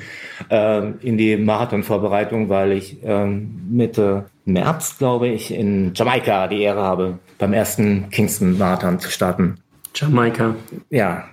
äh, 0.48 0.82
in 1.02 1.18
die 1.18 1.36
Marathonvorbereitung, 1.36 2.48
weil 2.48 2.72
ich 2.72 2.98
ähm, 3.02 3.60
Mitte 3.68 4.24
März, 4.48 4.96
glaube 4.98 5.28
ich, 5.28 5.52
in 5.52 5.92
Jamaika 5.94 6.48
die 6.48 6.62
Ehre 6.62 6.80
habe, 6.80 7.18
beim 7.38 7.52
ersten 7.52 8.10
Kingston-Marathon 8.10 9.00
zu 9.00 9.10
starten. 9.10 9.58
Jamaika. 9.94 10.56
Ja, 10.90 11.24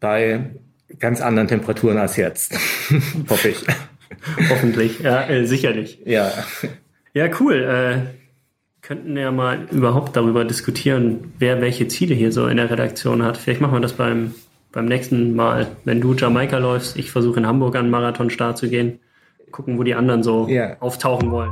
bei 0.00 0.50
ganz 0.98 1.20
anderen 1.20 1.48
Temperaturen 1.48 1.98
als 1.98 2.16
jetzt, 2.16 2.54
hoffe 3.28 3.50
ich. 3.50 3.64
Hoffentlich, 4.50 5.00
ja, 5.00 5.28
äh, 5.28 5.46
sicherlich. 5.46 6.00
Ja. 6.04 6.30
Ja, 7.14 7.28
cool. 7.40 7.54
Äh, 7.54 8.20
könnten 8.82 9.16
ja 9.16 9.30
mal 9.30 9.68
überhaupt 9.70 10.16
darüber 10.16 10.44
diskutieren, 10.44 11.32
wer 11.38 11.60
welche 11.60 11.88
Ziele 11.88 12.14
hier 12.14 12.32
so 12.32 12.46
in 12.46 12.56
der 12.56 12.70
Redaktion 12.70 13.22
hat. 13.22 13.36
Vielleicht 13.36 13.60
machen 13.60 13.74
wir 13.74 13.80
das 13.80 13.92
beim, 13.92 14.34
beim 14.72 14.86
nächsten 14.86 15.36
Mal. 15.36 15.68
Wenn 15.84 16.00
du 16.00 16.14
Jamaika 16.14 16.58
läufst, 16.58 16.96
ich 16.96 17.10
versuche 17.10 17.40
in 17.40 17.46
Hamburg 17.46 17.76
an 17.76 17.86
den 17.86 17.90
Marathonstart 17.90 18.58
zu 18.58 18.68
gehen. 18.68 18.98
Gucken, 19.50 19.78
wo 19.78 19.82
die 19.82 19.94
anderen 19.94 20.22
so 20.22 20.48
ja. 20.48 20.76
auftauchen 20.80 21.30
wollen. 21.30 21.50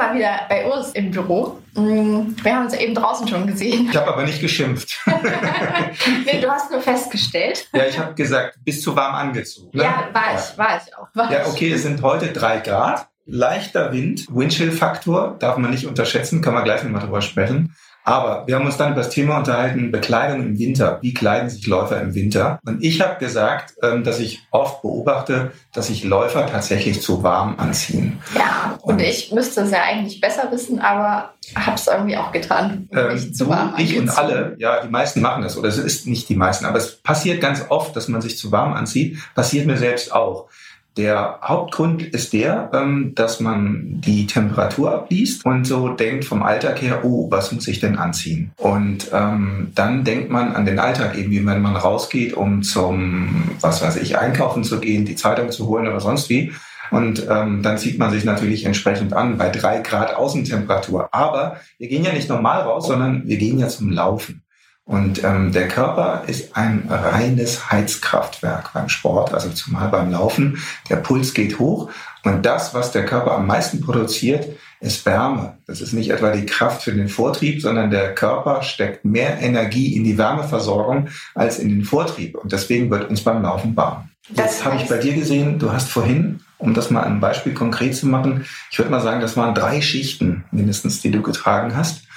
Mal 0.00 0.14
wieder 0.14 0.40
bei 0.48 0.66
uns 0.66 0.90
im 0.92 1.10
Büro. 1.10 1.60
Mm, 1.74 2.34
wir 2.42 2.54
haben 2.54 2.64
uns 2.64 2.74
eben 2.74 2.94
draußen 2.94 3.28
schon 3.28 3.46
gesehen. 3.46 3.88
Ich 3.90 3.96
habe 3.96 4.12
aber 4.12 4.24
nicht 4.24 4.40
geschimpft. 4.40 4.98
nee, 6.26 6.40
du 6.40 6.50
hast 6.50 6.70
nur 6.70 6.80
festgestellt. 6.80 7.68
Ja, 7.72 7.84
ich 7.84 7.98
habe 7.98 8.14
gesagt, 8.14 8.58
bist 8.64 8.82
zu 8.82 8.96
warm 8.96 9.14
angezogen. 9.14 9.76
Ne? 9.76 9.84
Ja, 9.84 10.08
war 10.12 10.34
ich, 10.34 10.58
war 10.58 10.80
ich 10.84 10.96
auch. 10.96 11.08
War 11.14 11.32
ja, 11.32 11.46
okay, 11.46 11.72
es 11.72 11.82
sind 11.82 12.02
heute 12.02 12.32
drei 12.32 12.58
Grad. 12.58 13.06
Leichter 13.26 13.92
Wind, 13.92 14.26
Windchill-Faktor, 14.28 15.36
darf 15.38 15.56
man 15.56 15.70
nicht 15.70 15.86
unterschätzen, 15.86 16.42
kann 16.42 16.52
man 16.52 16.64
gleich 16.64 16.82
nochmal 16.82 17.02
drüber 17.02 17.22
sprechen. 17.22 17.76
Aber 18.04 18.46
wir 18.46 18.56
haben 18.56 18.66
uns 18.66 18.76
dann 18.76 18.92
über 18.92 19.02
das 19.02 19.10
Thema 19.10 19.38
unterhalten, 19.38 19.92
Bekleidung 19.92 20.42
im 20.42 20.58
Winter. 20.58 20.98
Wie 21.02 21.14
kleiden 21.14 21.50
sich 21.50 21.66
Läufer 21.66 22.00
im 22.00 22.14
Winter? 22.14 22.58
Und 22.64 22.82
ich 22.82 23.00
habe 23.00 23.18
gesagt, 23.18 23.74
ähm, 23.82 24.04
dass 24.04 24.20
ich 24.20 24.42
oft 24.50 24.82
beobachte, 24.82 25.52
dass 25.72 25.88
sich 25.88 26.04
Läufer 26.04 26.46
tatsächlich 26.46 27.02
zu 27.02 27.22
warm 27.22 27.56
anziehen. 27.58 28.18
Ja, 28.34 28.78
und, 28.82 28.94
und 28.94 29.00
ich 29.00 29.32
müsste 29.32 29.62
es 29.62 29.70
ja 29.70 29.82
eigentlich 29.82 30.20
besser 30.20 30.50
wissen, 30.50 30.78
aber 30.78 31.34
habe 31.54 31.76
es 31.76 31.86
irgendwie 31.86 32.16
auch 32.16 32.32
getan. 32.32 32.88
Ähm, 32.92 33.34
zu 33.34 33.48
warm 33.48 33.74
ich 33.78 33.98
und 33.98 34.08
alle, 34.10 34.56
ja, 34.58 34.82
die 34.82 34.88
meisten 34.88 35.20
machen 35.20 35.42
das. 35.42 35.56
Oder 35.56 35.68
es 35.68 35.78
ist 35.78 36.06
nicht 36.06 36.28
die 36.28 36.36
meisten, 36.36 36.64
aber 36.64 36.78
es 36.78 36.96
passiert 36.96 37.40
ganz 37.40 37.64
oft, 37.68 37.94
dass 37.96 38.08
man 38.08 38.22
sich 38.22 38.38
zu 38.38 38.50
warm 38.50 38.72
anzieht. 38.72 39.18
Passiert 39.34 39.66
mir 39.66 39.76
selbst 39.76 40.12
auch. 40.12 40.48
Der 41.00 41.38
Hauptgrund 41.42 42.02
ist 42.02 42.34
der, 42.34 42.68
ähm, 42.74 43.14
dass 43.14 43.40
man 43.40 44.02
die 44.02 44.26
Temperatur 44.26 44.92
abliest 44.92 45.46
und 45.46 45.66
so 45.66 45.88
denkt 45.88 46.26
vom 46.26 46.42
Alltag 46.42 46.82
her, 46.82 47.06
oh, 47.06 47.30
was 47.30 47.52
muss 47.52 47.68
ich 47.68 47.80
denn 47.80 47.96
anziehen? 47.96 48.50
Und 48.58 49.10
ähm, 49.10 49.72
dann 49.74 50.04
denkt 50.04 50.28
man 50.28 50.54
an 50.54 50.66
den 50.66 50.78
Alltag 50.78 51.16
eben, 51.16 51.30
wie 51.30 51.46
wenn 51.46 51.62
man 51.62 51.74
rausgeht, 51.74 52.34
um 52.34 52.62
zum, 52.62 53.50
was 53.62 53.80
weiß 53.80 53.96
ich, 53.96 54.18
einkaufen 54.18 54.62
zu 54.62 54.78
gehen, 54.78 55.06
die 55.06 55.16
Zeitung 55.16 55.50
zu 55.50 55.68
holen 55.68 55.88
oder 55.88 56.00
sonst 56.00 56.28
wie. 56.28 56.52
Und 56.90 57.26
ähm, 57.30 57.62
dann 57.62 57.78
zieht 57.78 57.98
man 57.98 58.10
sich 58.10 58.26
natürlich 58.26 58.66
entsprechend 58.66 59.14
an 59.14 59.38
bei 59.38 59.48
drei 59.48 59.78
Grad 59.78 60.14
Außentemperatur. 60.14 61.08
Aber 61.12 61.56
wir 61.78 61.88
gehen 61.88 62.04
ja 62.04 62.12
nicht 62.12 62.28
normal 62.28 62.60
raus, 62.60 62.88
sondern 62.88 63.26
wir 63.26 63.38
gehen 63.38 63.58
ja 63.58 63.68
zum 63.68 63.90
Laufen. 63.90 64.42
Und 64.90 65.22
ähm, 65.22 65.52
der 65.52 65.68
Körper 65.68 66.24
ist 66.26 66.56
ein 66.56 66.88
reines 66.90 67.70
Heizkraftwerk 67.70 68.72
beim 68.72 68.88
Sport, 68.88 69.32
also 69.32 69.48
zumal 69.50 69.88
beim 69.88 70.10
Laufen. 70.10 70.58
Der 70.88 70.96
Puls 70.96 71.32
geht 71.32 71.60
hoch 71.60 71.90
und 72.24 72.44
das, 72.44 72.74
was 72.74 72.90
der 72.90 73.06
Körper 73.06 73.36
am 73.36 73.46
meisten 73.46 73.80
produziert, 73.80 74.48
ist 74.80 75.06
Wärme. 75.06 75.58
Das 75.68 75.80
ist 75.80 75.92
nicht 75.92 76.10
etwa 76.10 76.32
die 76.32 76.44
Kraft 76.44 76.82
für 76.82 76.92
den 76.92 77.08
Vortrieb, 77.08 77.62
sondern 77.62 77.92
der 77.92 78.16
Körper 78.16 78.62
steckt 78.64 79.04
mehr 79.04 79.40
Energie 79.40 79.94
in 79.94 80.02
die 80.02 80.18
Wärmeversorgung 80.18 81.06
als 81.36 81.60
in 81.60 81.68
den 81.68 81.84
Vortrieb. 81.84 82.34
Und 82.34 82.50
deswegen 82.50 82.90
wird 82.90 83.08
uns 83.08 83.22
beim 83.22 83.42
Laufen 83.42 83.76
warm. 83.76 84.10
Das 84.30 84.64
habe 84.64 84.74
ich 84.74 84.88
bei 84.88 84.98
dir 84.98 85.14
gesehen. 85.14 85.60
Du 85.60 85.72
hast 85.72 85.88
vorhin, 85.88 86.40
um 86.58 86.74
das 86.74 86.90
mal 86.90 87.04
ein 87.04 87.20
Beispiel 87.20 87.54
konkret 87.54 87.94
zu 87.94 88.08
machen, 88.08 88.44
ich 88.72 88.78
würde 88.78 88.90
mal 88.90 89.00
sagen, 89.00 89.20
das 89.20 89.36
waren 89.36 89.54
drei 89.54 89.80
Schichten 89.82 90.46
mindestens, 90.50 91.00
die 91.00 91.12
du 91.12 91.22
getragen 91.22 91.76
hast 91.76 92.09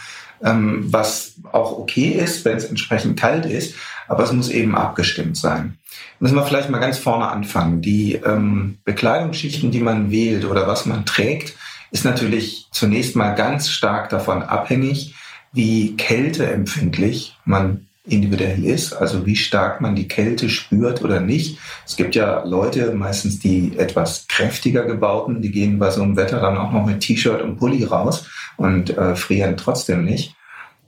ähm, 0.44 0.86
was 0.88 1.36
auch 1.52 1.78
okay 1.78 2.10
ist, 2.10 2.46
wenn 2.46 2.58
es 2.58 2.66
entsprechend 2.66 3.20
kalt 3.20 3.46
ist, 3.46 3.76
aber 4.08 4.24
es 4.24 4.34
muss 4.34 4.50
eben 4.50 4.76
abgestimmt 4.76 5.38
sein. 5.38 5.78
Müssen 6.20 6.36
wir 6.36 6.46
vielleicht 6.46 6.70
mal 6.70 6.80
ganz 6.80 6.98
vorne 6.98 7.28
anfangen. 7.28 7.82
Die 7.82 8.16
ähm, 8.16 8.78
Bekleidungsschichten, 8.84 9.72
die 9.72 9.80
man 9.80 10.12
wählt 10.12 10.46
oder 10.46 10.68
was 10.68 10.86
man 10.86 11.06
trägt, 11.06 11.56
ist 11.92 12.06
natürlich 12.06 12.68
zunächst 12.72 13.16
mal 13.16 13.36
ganz 13.36 13.70
stark 13.70 14.10
davon 14.10 14.42
abhängig, 14.42 15.16
wie 15.54 15.96
kälteempfindlich 15.96 17.38
man 17.46 17.88
individuell 18.06 18.66
ist, 18.66 18.94
also 18.94 19.26
wie 19.26 19.36
stark 19.36 19.80
man 19.80 19.96
die 19.96 20.10
Kälte 20.10 20.50
spürt 20.50 21.02
oder 21.04 21.22
nicht. 21.22 21.60
Es 21.86 21.96
gibt 21.96 22.16
ja 22.16 22.44
Leute, 22.44 22.94
meistens 22.94 23.40
die 23.40 23.78
etwas 23.78 24.28
kräftiger 24.28 24.84
gebauten, 24.84 25.42
die 25.42 25.52
gehen 25.52 25.80
bei 25.80 25.90
so 25.90 26.02
einem 26.02 26.18
Wetter 26.18 26.42
dann 26.42 26.58
auch 26.58 26.74
noch 26.74 26.86
mit 26.86 27.00
T-Shirt 27.00 27.42
und 27.42 27.58
Pulli 27.58 27.86
raus 27.86 28.28
und 28.58 28.98
äh, 28.98 29.16
frieren 29.16 29.58
trotzdem 29.58 30.06
nicht. 30.06 30.36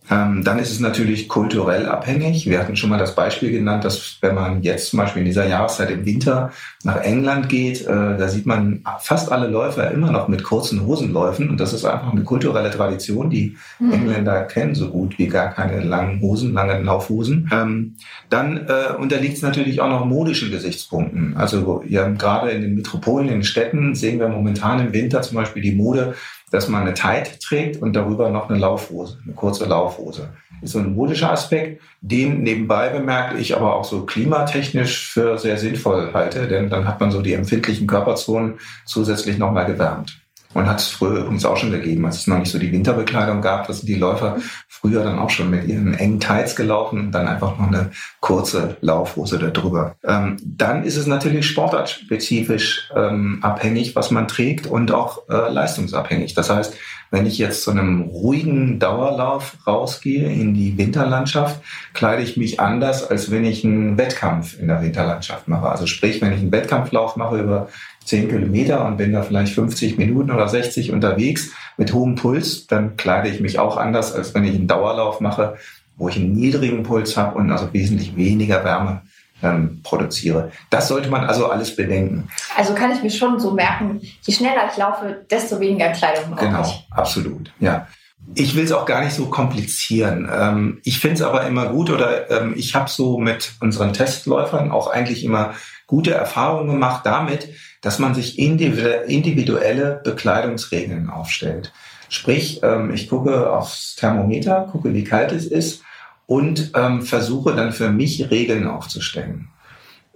Ähm, 0.09 0.43
dann 0.43 0.59
ist 0.59 0.71
es 0.71 0.79
natürlich 0.79 1.27
kulturell 1.27 1.87
abhängig. 1.87 2.47
Wir 2.47 2.59
hatten 2.59 2.75
schon 2.75 2.89
mal 2.89 2.99
das 2.99 3.15
Beispiel 3.15 3.51
genannt, 3.51 3.83
dass 3.83 4.17
wenn 4.21 4.35
man 4.35 4.61
jetzt 4.61 4.89
zum 4.89 4.99
Beispiel 4.99 5.21
in 5.21 5.25
dieser 5.25 5.47
Jahreszeit 5.47 5.89
im 5.89 6.05
Winter 6.05 6.51
nach 6.83 6.97
England 6.97 7.49
geht, 7.49 7.81
äh, 7.81 8.17
da 8.17 8.27
sieht 8.27 8.45
man 8.45 8.83
fast 8.99 9.31
alle 9.31 9.47
Läufer 9.47 9.89
immer 9.91 10.11
noch 10.11 10.27
mit 10.27 10.43
kurzen 10.43 10.85
Hosen 10.85 11.11
läufen. 11.11 11.49
Und 11.49 11.59
das 11.59 11.73
ist 11.73 11.85
einfach 11.85 12.11
eine 12.11 12.23
kulturelle 12.23 12.69
Tradition. 12.69 13.31
Die 13.31 13.57
mhm. 13.79 13.93
Engländer 13.93 14.43
kennen 14.43 14.75
so 14.75 14.89
gut 14.89 15.17
wie 15.17 15.27
gar 15.27 15.51
keine 15.51 15.83
langen 15.83 16.21
Hosen, 16.21 16.53
langen 16.53 16.85
Laufhosen. 16.85 17.49
Ähm, 17.51 17.95
dann 18.29 18.67
äh, 18.67 18.93
unterliegt 18.95 19.37
es 19.37 19.41
natürlich 19.41 19.81
auch 19.81 19.89
noch 19.89 20.05
modischen 20.05 20.51
Gesichtspunkten. 20.51 21.35
Also 21.35 21.83
ja, 21.87 22.07
gerade 22.09 22.51
in 22.51 22.61
den 22.61 22.75
Metropolen, 22.75 23.27
in 23.27 23.35
den 23.35 23.43
Städten 23.43 23.95
sehen 23.95 24.19
wir 24.19 24.29
momentan 24.29 24.85
im 24.85 24.93
Winter 24.93 25.23
zum 25.23 25.35
Beispiel 25.35 25.63
die 25.63 25.73
Mode, 25.73 26.13
dass 26.55 26.69
man 26.69 26.83
eine 26.83 26.93
Tight 26.93 27.41
trägt 27.41 27.81
und 27.81 27.93
darüber 27.93 28.29
noch 28.29 28.49
eine 28.49 28.57
Laufhose, 28.57 29.19
eine 29.23 29.33
kurze 29.33 29.65
Laufhose. 29.65 30.29
Ist 30.61 30.71
so 30.71 30.79
ein 30.79 30.95
modischer 30.95 31.31
Aspekt, 31.31 31.81
den 31.99 32.43
nebenbei 32.43 32.89
bemerke 32.89 33.37
ich 33.37 33.55
aber 33.55 33.75
auch 33.75 33.83
so 33.83 34.05
klimatechnisch 34.05 35.11
für 35.11 35.37
sehr 35.37 35.57
sinnvoll 35.57 36.11
halte, 36.13 36.47
denn 36.47 36.69
dann 36.69 36.87
hat 36.87 37.01
man 37.01 37.11
so 37.11 37.21
die 37.21 37.33
empfindlichen 37.33 37.87
Körperzonen 37.87 38.55
zusätzlich 38.85 39.37
nochmal 39.37 39.65
gewärmt. 39.65 40.24
Und 40.55 40.67
hat 40.67 40.79
es 40.79 40.87
früher 40.87 41.19
übrigens 41.19 41.43
auch 41.43 41.57
schon 41.57 41.71
gegeben, 41.71 42.05
als 42.05 42.19
es 42.19 42.27
noch 42.27 42.39
nicht 42.39 42.49
so 42.49 42.57
die 42.57 42.71
Winterbekleidung 42.71 43.41
gab, 43.41 43.67
dass 43.67 43.81
die 43.81 43.95
Läufer 43.95 44.37
früher 44.69 45.03
dann 45.03 45.19
auch 45.19 45.29
schon 45.29 45.49
mit 45.49 45.67
ihren 45.67 45.93
engen 45.93 46.21
Tights 46.21 46.55
gelaufen 46.55 46.97
und 46.99 47.11
dann 47.11 47.27
einfach 47.27 47.59
noch 47.59 47.67
eine 47.67 47.91
kurze 48.21 48.77
Laufhose 48.79 49.37
darüber. 49.37 49.97
Ähm, 50.05 50.37
dann 50.45 50.85
ist 50.85 50.95
es 50.95 51.07
natürlich 51.07 51.45
sportartspezifisch 51.45 52.89
ähm, 52.95 53.39
abhängig, 53.41 53.97
was 53.97 54.11
man 54.11 54.29
trägt 54.29 54.65
und 54.65 54.93
auch 54.93 55.27
äh, 55.27 55.51
leistungsabhängig. 55.51 56.35
Das 56.35 56.49
heißt, 56.49 56.73
wenn 57.11 57.25
ich 57.25 57.37
jetzt 57.37 57.63
zu 57.63 57.71
einem 57.71 58.01
ruhigen 58.01 58.79
Dauerlauf 58.79 59.57
rausgehe 59.67 60.31
in 60.31 60.53
die 60.53 60.77
Winterlandschaft, 60.77 61.61
kleide 61.93 62.23
ich 62.23 62.35
mich 62.35 62.59
anders, 62.59 63.09
als 63.09 63.29
wenn 63.29 63.45
ich 63.45 63.63
einen 63.63 63.97
Wettkampf 63.97 64.59
in 64.59 64.67
der 64.67 64.81
Winterlandschaft 64.81 65.47
mache. 65.47 65.69
Also 65.69 65.85
sprich, 65.85 66.21
wenn 66.21 66.33
ich 66.33 66.39
einen 66.39 66.51
Wettkampflauf 66.51 67.15
mache 67.15 67.37
über 67.39 67.69
10 68.05 68.29
Kilometer 68.29 68.85
und 68.85 68.97
bin 68.97 69.13
da 69.13 69.23
vielleicht 69.23 69.53
50 69.53 69.97
Minuten 69.97 70.31
oder 70.31 70.47
60 70.47 70.91
unterwegs 70.91 71.51
mit 71.77 71.93
hohem 71.93 72.15
Puls, 72.15 72.67
dann 72.67 72.97
kleide 72.97 73.29
ich 73.29 73.41
mich 73.41 73.59
auch 73.59 73.77
anders, 73.77 74.13
als 74.13 74.33
wenn 74.33 74.43
ich 74.45 74.55
einen 74.55 74.67
Dauerlauf 74.67 75.19
mache, 75.19 75.57
wo 75.97 76.09
ich 76.09 76.17
einen 76.17 76.33
niedrigen 76.33 76.83
Puls 76.83 77.17
habe 77.17 77.37
und 77.37 77.51
also 77.51 77.73
wesentlich 77.73 78.15
weniger 78.15 78.63
Wärme 78.63 79.01
ähm, 79.41 79.81
produziere. 79.83 80.51
Das 80.69 80.87
sollte 80.87 81.09
man 81.09 81.25
also 81.25 81.47
alles 81.47 81.75
bedenken. 81.75 82.29
Also 82.55 82.73
kann 82.73 82.91
ich 82.91 83.01
mir 83.01 83.09
schon 83.09 83.39
so 83.39 83.51
merken, 83.51 84.01
je 84.21 84.33
schneller 84.33 84.69
ich 84.71 84.77
laufe, 84.77 85.25
desto 85.29 85.59
weniger 85.59 85.89
Kleidung 85.89 86.31
brauche 86.31 86.45
genau, 86.45 86.61
ich. 86.61 86.67
Genau, 86.67 87.01
absolut, 87.01 87.51
ja. 87.59 87.87
Ich 88.33 88.55
will 88.55 88.63
es 88.63 88.71
auch 88.71 88.87
gar 88.87 89.03
nicht 89.03 89.13
so 89.13 89.27
komplizieren. 89.27 90.27
Ähm, 90.33 90.81
ich 90.83 90.99
finde 90.99 91.15
es 91.15 91.21
aber 91.21 91.45
immer 91.45 91.67
gut 91.67 91.91
oder 91.91 92.31
ähm, 92.31 92.55
ich 92.57 92.73
habe 92.73 92.89
so 92.89 93.19
mit 93.19 93.53
unseren 93.59 93.93
Testläufern 93.93 94.71
auch 94.71 94.87
eigentlich 94.87 95.23
immer 95.23 95.53
gute 95.85 96.11
Erfahrungen 96.11 96.71
gemacht 96.71 97.05
damit, 97.05 97.49
dass 97.85 97.99
man 97.99 98.15
sich 98.15 98.39
individuelle 98.39 100.01
Bekleidungsregeln 100.03 101.07
aufstellt. 101.07 101.71
Sprich, 102.09 102.61
ähm, 102.63 102.91
ich 102.91 103.07
gucke 103.07 103.51
aufs 103.51 103.95
Thermometer, 103.95 104.67
gucke, 104.71 104.95
wie 104.95 105.03
kalt 105.03 105.31
es 105.31 105.45
ist 105.45 105.83
und 106.25 106.71
ähm, 106.73 107.03
versuche 107.03 107.53
dann 107.55 107.73
für 107.73 107.91
mich 107.91 108.31
Regeln 108.31 108.65
aufzustellen. 108.65 109.49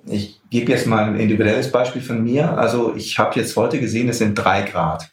Ich 0.08 0.42
gebe 0.50 0.72
jetzt 0.72 0.88
mal 0.88 1.04
ein 1.04 1.20
individuelles 1.20 1.72
Beispiel 1.72 2.02
von 2.02 2.24
mir. 2.24 2.58
Also 2.58 2.96
ich 2.96 3.20
habe 3.20 3.40
jetzt 3.40 3.56
heute 3.56 3.80
gesehen, 3.80 4.10
es 4.10 4.18
sind 4.18 4.34
drei 4.34 4.64
Grad. 4.64 5.12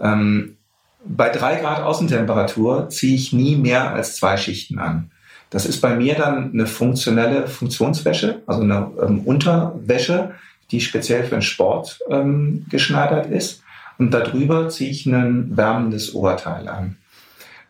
Ähm, 0.00 0.56
bei 1.04 1.28
drei 1.28 1.56
Grad 1.56 1.82
Außentemperatur 1.82 2.88
ziehe 2.88 3.16
ich 3.16 3.34
nie 3.34 3.54
mehr 3.54 3.92
als 3.92 4.16
zwei 4.16 4.38
Schichten 4.38 4.78
an. 4.78 5.10
Das 5.50 5.66
ist 5.66 5.82
bei 5.82 5.94
mir 5.94 6.14
dann 6.14 6.54
eine 6.54 6.66
funktionelle 6.66 7.48
Funktionswäsche, 7.48 8.42
also 8.46 8.62
eine 8.62 8.86
Unterwäsche, 9.26 10.32
die 10.70 10.80
speziell 10.80 11.24
für 11.24 11.36
den 11.36 11.42
Sport 11.42 12.00
ähm, 12.10 12.66
geschneidert 12.68 13.26
ist. 13.30 13.62
Und 13.98 14.12
darüber 14.12 14.68
ziehe 14.68 14.90
ich 14.90 15.06
ein 15.06 15.56
wärmendes 15.56 16.14
Oberteil 16.14 16.68
an. 16.68 16.96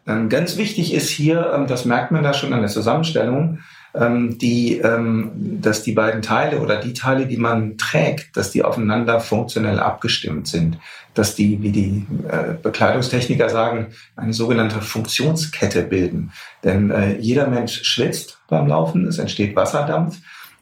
Ähm, 0.06 0.28
ganz 0.28 0.56
wichtig 0.56 0.94
ist 0.94 1.10
hier, 1.10 1.52
ähm, 1.54 1.66
das 1.66 1.84
merkt 1.84 2.10
man 2.10 2.22
da 2.22 2.32
schon 2.32 2.52
an 2.52 2.60
der 2.60 2.70
Zusammenstellung, 2.70 3.60
ähm, 3.94 4.38
die, 4.38 4.78
ähm, 4.78 5.32
dass 5.60 5.82
die 5.82 5.92
beiden 5.92 6.22
Teile 6.22 6.60
oder 6.60 6.76
die 6.80 6.92
Teile, 6.92 7.26
die 7.26 7.36
man 7.36 7.76
trägt, 7.78 8.36
dass 8.36 8.50
die 8.50 8.62
aufeinander 8.62 9.20
funktionell 9.20 9.78
abgestimmt 9.78 10.48
sind. 10.48 10.78
Dass 11.14 11.34
die, 11.34 11.62
wie 11.62 11.72
die 11.72 12.06
äh, 12.28 12.54
Bekleidungstechniker 12.62 13.48
sagen, 13.48 13.88
eine 14.16 14.32
sogenannte 14.32 14.80
Funktionskette 14.80 15.82
bilden. 15.82 16.32
Denn 16.64 16.90
äh, 16.90 17.18
jeder 17.18 17.48
Mensch 17.48 17.82
schwitzt 17.84 18.38
beim 18.48 18.66
Laufen, 18.66 19.06
es 19.06 19.18
entsteht 19.18 19.56
Wasserdampf. 19.56 20.18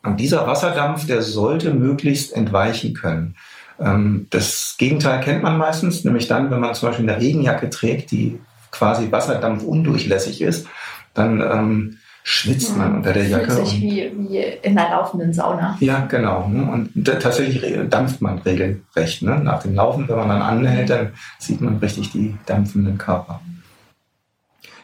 Und 0.06 0.20
dieser 0.20 0.46
Wasserdampf, 0.46 1.06
der 1.06 1.22
sollte 1.22 1.74
möglichst 1.74 2.32
entweichen 2.32 2.94
können. 2.94 3.36
Ähm, 3.78 4.26
das 4.30 4.76
Gegenteil 4.78 5.20
kennt 5.20 5.42
man 5.42 5.58
meistens, 5.58 6.04
nämlich 6.04 6.28
dann, 6.28 6.50
wenn 6.50 6.60
man 6.60 6.74
zum 6.74 6.88
Beispiel 6.88 7.08
eine 7.08 7.20
Regenjacke 7.20 7.70
trägt, 7.70 8.10
die 8.10 8.38
quasi 8.70 9.10
Wasserdampf 9.10 9.62
undurchlässig 9.62 10.40
ist, 10.40 10.66
dann 11.14 11.40
ähm, 11.40 11.98
schwitzt 12.22 12.76
man 12.76 12.96
unter 12.96 13.12
der 13.12 13.28
Jacke. 13.28 13.52
Fühlt 13.52 13.68
sich 13.68 13.80
wie, 13.80 14.12
wie 14.16 14.38
in 14.62 14.76
einer 14.76 14.96
laufenden 14.96 15.32
Sauna. 15.32 15.76
Ja, 15.80 16.00
genau. 16.06 16.48
Ne? 16.48 16.70
Und 16.70 17.04
tatsächlich 17.04 17.88
dampft 17.88 18.20
man 18.20 18.38
regelrecht. 18.38 19.22
Ne? 19.22 19.40
Nach 19.42 19.62
dem 19.62 19.74
Laufen, 19.74 20.08
wenn 20.08 20.16
man 20.16 20.28
dann 20.28 20.42
anhält, 20.42 20.90
dann 20.90 21.12
sieht 21.38 21.60
man 21.60 21.76
richtig 21.78 22.10
die 22.12 22.34
dampfenden 22.46 22.98
Körper. 22.98 23.40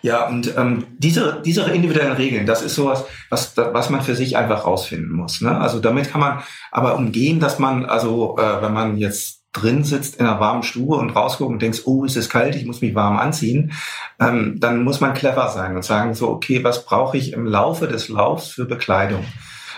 Ja, 0.02 0.28
und 0.28 0.56
ähm, 0.56 0.84
diese, 0.98 1.40
diese 1.44 1.62
individuellen 1.62 2.16
Regeln, 2.16 2.44
das 2.44 2.62
ist 2.62 2.74
sowas, 2.74 3.04
was, 3.30 3.56
was 3.56 3.88
man 3.88 4.02
für 4.02 4.16
sich 4.16 4.36
einfach 4.36 4.66
rausfinden 4.66 5.12
muss. 5.12 5.40
Ne? 5.40 5.56
Also 5.56 5.78
damit 5.78 6.10
kann 6.10 6.20
man 6.20 6.42
aber 6.72 6.96
umgehen, 6.96 7.38
dass 7.38 7.60
man, 7.60 7.86
also 7.86 8.36
äh, 8.36 8.62
wenn 8.62 8.72
man 8.72 8.96
jetzt 8.96 9.42
drin 9.52 9.84
sitzt 9.84 10.16
in 10.16 10.26
einer 10.26 10.40
warmen 10.40 10.64
Stube 10.64 10.96
und 10.96 11.10
rausguckt 11.10 11.52
und 11.52 11.62
denkst, 11.62 11.82
oh, 11.84 12.04
es 12.04 12.16
ist 12.16 12.30
kalt, 12.30 12.56
ich 12.56 12.66
muss 12.66 12.80
mich 12.80 12.94
warm 12.94 13.18
anziehen, 13.18 13.72
ähm, 14.18 14.56
dann 14.58 14.82
muss 14.82 15.00
man 15.00 15.14
clever 15.14 15.48
sein 15.50 15.76
und 15.76 15.84
sagen 15.84 16.14
so, 16.14 16.30
okay, 16.30 16.64
was 16.64 16.84
brauche 16.84 17.16
ich 17.16 17.32
im 17.32 17.46
Laufe 17.46 17.86
des 17.86 18.08
Laufs 18.08 18.48
für 18.48 18.64
Bekleidung? 18.64 19.24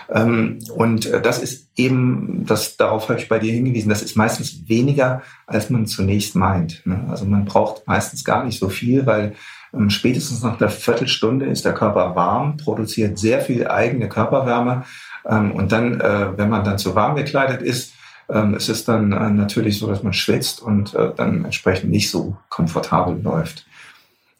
Ähm, 0.09 0.59
und 0.75 1.07
äh, 1.07 1.21
das 1.21 1.39
ist 1.39 1.69
eben, 1.75 2.45
das, 2.45 2.77
darauf 2.77 3.09
habe 3.09 3.19
ich 3.19 3.27
bei 3.27 3.39
dir 3.39 3.51
hingewiesen, 3.51 3.89
das 3.89 4.01
ist 4.01 4.15
meistens 4.15 4.67
weniger, 4.69 5.23
als 5.45 5.69
man 5.69 5.87
zunächst 5.87 6.35
meint. 6.35 6.85
Ne? 6.85 7.05
Also 7.09 7.25
man 7.25 7.45
braucht 7.45 7.87
meistens 7.87 8.23
gar 8.23 8.43
nicht 8.43 8.59
so 8.59 8.69
viel, 8.69 9.05
weil 9.05 9.35
ähm, 9.75 9.89
spätestens 9.89 10.43
nach 10.43 10.57
der 10.57 10.69
Viertelstunde 10.69 11.45
ist 11.45 11.65
der 11.65 11.73
Körper 11.73 12.15
warm, 12.15 12.57
produziert 12.57 13.17
sehr 13.17 13.41
viel 13.41 13.67
eigene 13.67 14.09
Körperwärme. 14.09 14.83
Ähm, 15.27 15.51
und 15.51 15.71
dann, 15.71 15.99
äh, 15.99 16.37
wenn 16.37 16.49
man 16.49 16.63
dann 16.63 16.77
zu 16.77 16.95
warm 16.95 17.15
gekleidet 17.15 17.61
ist, 17.61 17.93
ähm, 18.29 18.55
es 18.55 18.69
ist 18.69 18.87
dann 18.87 19.11
äh, 19.11 19.29
natürlich 19.29 19.77
so, 19.77 19.87
dass 19.87 20.03
man 20.03 20.13
schwitzt 20.13 20.61
und 20.61 20.93
äh, 20.95 21.11
dann 21.15 21.45
entsprechend 21.45 21.91
nicht 21.91 22.09
so 22.09 22.37
komfortabel 22.49 23.21
läuft. 23.21 23.65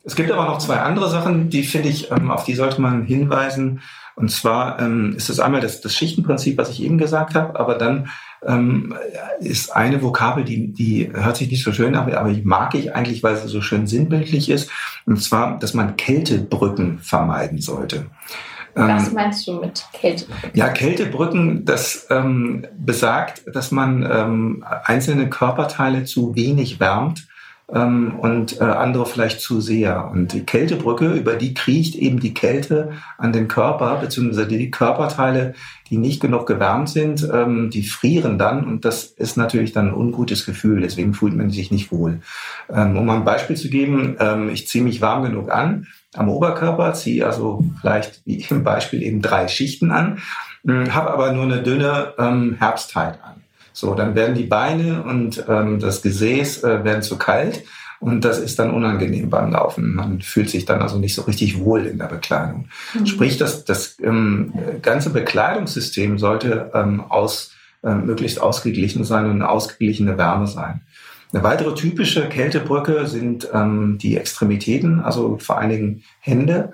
Es 0.03 0.15
gibt 0.15 0.31
aber 0.31 0.45
noch 0.45 0.59
zwei 0.59 0.77
andere 0.77 1.09
Sachen, 1.09 1.49
die 1.49 1.63
finde 1.63 1.89
ich, 1.89 2.11
auf 2.11 2.43
die 2.43 2.53
sollte 2.53 2.79
man 2.79 3.05
hinweisen. 3.05 3.81
Und 4.15 4.31
zwar 4.31 4.79
ist 5.15 5.29
es 5.29 5.39
einmal 5.39 5.59
das, 5.59 5.81
das 5.81 5.93
Schichtenprinzip, 5.93 6.57
was 6.57 6.69
ich 6.69 6.81
eben 6.81 6.97
gesagt 6.97 7.35
habe, 7.35 7.59
aber 7.59 7.75
dann 7.75 8.09
ähm, 8.45 8.95
ist 9.39 9.75
eine 9.75 10.01
Vokabel, 10.01 10.43
die, 10.43 10.71
die 10.71 11.11
hört 11.13 11.37
sich 11.37 11.49
nicht 11.49 11.63
so 11.63 11.73
schön 11.73 11.95
an, 11.95 12.11
aber 12.13 12.31
die 12.31 12.43
mag 12.43 12.75
ich 12.75 12.95
eigentlich, 12.95 13.23
weil 13.23 13.35
sie 13.35 13.47
so 13.47 13.61
schön 13.61 13.87
sinnbildlich 13.87 14.49
ist. 14.49 14.69
Und 15.05 15.21
zwar, 15.21 15.59
dass 15.59 15.73
man 15.73 15.97
Kältebrücken 15.97 16.99
vermeiden 16.99 17.59
sollte. 17.59 18.05
Was 18.75 19.07
ähm, 19.07 19.13
meinst 19.13 19.47
du 19.47 19.59
mit 19.59 19.85
Kältebrücken? 19.93 20.51
Ja, 20.53 20.69
Kältebrücken, 20.69 21.65
das 21.65 22.07
ähm, 22.09 22.65
besagt, 22.77 23.43
dass 23.53 23.71
man 23.71 24.07
ähm, 24.09 24.65
einzelne 24.83 25.29
Körperteile 25.29 26.03
zu 26.03 26.35
wenig 26.35 26.79
wärmt 26.79 27.27
ähm, 27.73 28.15
und 28.19 28.61
äh, 28.61 28.63
andere 28.63 29.05
vielleicht 29.05 29.41
zu 29.41 29.61
sehr. 29.61 30.09
Und 30.11 30.33
die 30.33 30.45
Kältebrücke, 30.45 31.13
über 31.13 31.35
die 31.35 31.53
kriecht 31.53 31.95
eben 31.95 32.19
die 32.19 32.33
Kälte 32.33 32.91
an 33.17 33.33
den 33.33 33.47
Körper, 33.47 33.97
beziehungsweise 34.01 34.47
die 34.47 34.71
Körperteile, 34.71 35.53
die 35.89 35.97
nicht 35.97 36.21
genug 36.21 36.47
gewärmt 36.47 36.89
sind, 36.89 37.27
ähm, 37.31 37.69
die 37.69 37.83
frieren 37.83 38.37
dann 38.37 38.65
und 38.65 38.85
das 38.85 39.05
ist 39.05 39.37
natürlich 39.37 39.71
dann 39.71 39.89
ein 39.89 39.93
ungutes 39.93 40.45
Gefühl, 40.45 40.81
deswegen 40.81 41.13
fühlt 41.13 41.35
man 41.35 41.49
sich 41.49 41.71
nicht 41.71 41.91
wohl. 41.91 42.21
Ähm, 42.73 42.97
um 42.97 43.09
ein 43.09 43.23
Beispiel 43.23 43.55
zu 43.55 43.69
geben, 43.69 44.15
ähm, 44.19 44.49
ich 44.49 44.67
ziehe 44.67 44.83
mich 44.83 45.01
warm 45.01 45.23
genug 45.23 45.51
an 45.51 45.87
am 46.15 46.29
Oberkörper, 46.29 46.93
ziehe 46.93 47.25
also 47.25 47.63
vielleicht 47.81 48.21
wie 48.25 48.43
im 48.49 48.63
Beispiel 48.63 49.03
eben 49.03 49.21
drei 49.21 49.47
Schichten 49.47 49.91
an, 49.91 50.19
äh, 50.67 50.89
habe 50.89 51.11
aber 51.11 51.31
nur 51.33 51.43
eine 51.43 51.61
dünne 51.61 52.13
ähm, 52.17 52.55
Herbstzeit 52.57 53.19
an. 53.23 53.44
So, 53.75 53.93
dann 53.93 54.15
werden 54.15 54.35
die 54.35 54.45
Beine 54.45 55.03
und 55.03 55.43
ähm, 55.49 55.79
das 55.79 56.01
Gesäß 56.01 56.63
äh, 56.63 56.85
werden 56.85 57.01
zu 57.01 57.17
kalt 57.17 57.63
und 57.99 58.23
das 58.23 58.39
ist 58.39 58.57
dann 58.57 58.71
unangenehm 58.71 59.29
beim 59.29 59.51
Laufen. 59.51 59.95
Man 59.95 60.21
fühlt 60.21 60.49
sich 60.49 60.63
dann 60.63 60.81
also 60.81 60.97
nicht 60.97 61.13
so 61.13 61.23
richtig 61.23 61.59
wohl 61.59 61.85
in 61.85 61.97
der 61.97 62.05
Bekleidung. 62.05 62.69
Mhm. 62.93 63.05
Sprich, 63.05 63.37
das, 63.37 63.65
das 63.65 63.97
ähm, 64.01 64.53
ganze 64.81 65.09
Bekleidungssystem 65.09 66.17
sollte 66.17 66.71
ähm, 66.73 67.01
aus, 67.01 67.51
äh, 67.83 67.93
möglichst 67.93 68.39
ausgeglichen 68.39 69.03
sein 69.03 69.25
und 69.25 69.31
eine 69.31 69.49
ausgeglichene 69.49 70.17
Wärme 70.17 70.47
sein. 70.47 70.81
Eine 71.33 71.43
weitere 71.43 71.75
typische 71.75 72.29
Kältebrücke 72.29 73.07
sind 73.07 73.49
ähm, 73.53 73.97
die 73.97 74.15
Extremitäten, 74.15 75.01
also 75.01 75.37
vor 75.37 75.57
allen 75.57 75.69
Dingen 75.69 76.03
Hände. 76.21 76.71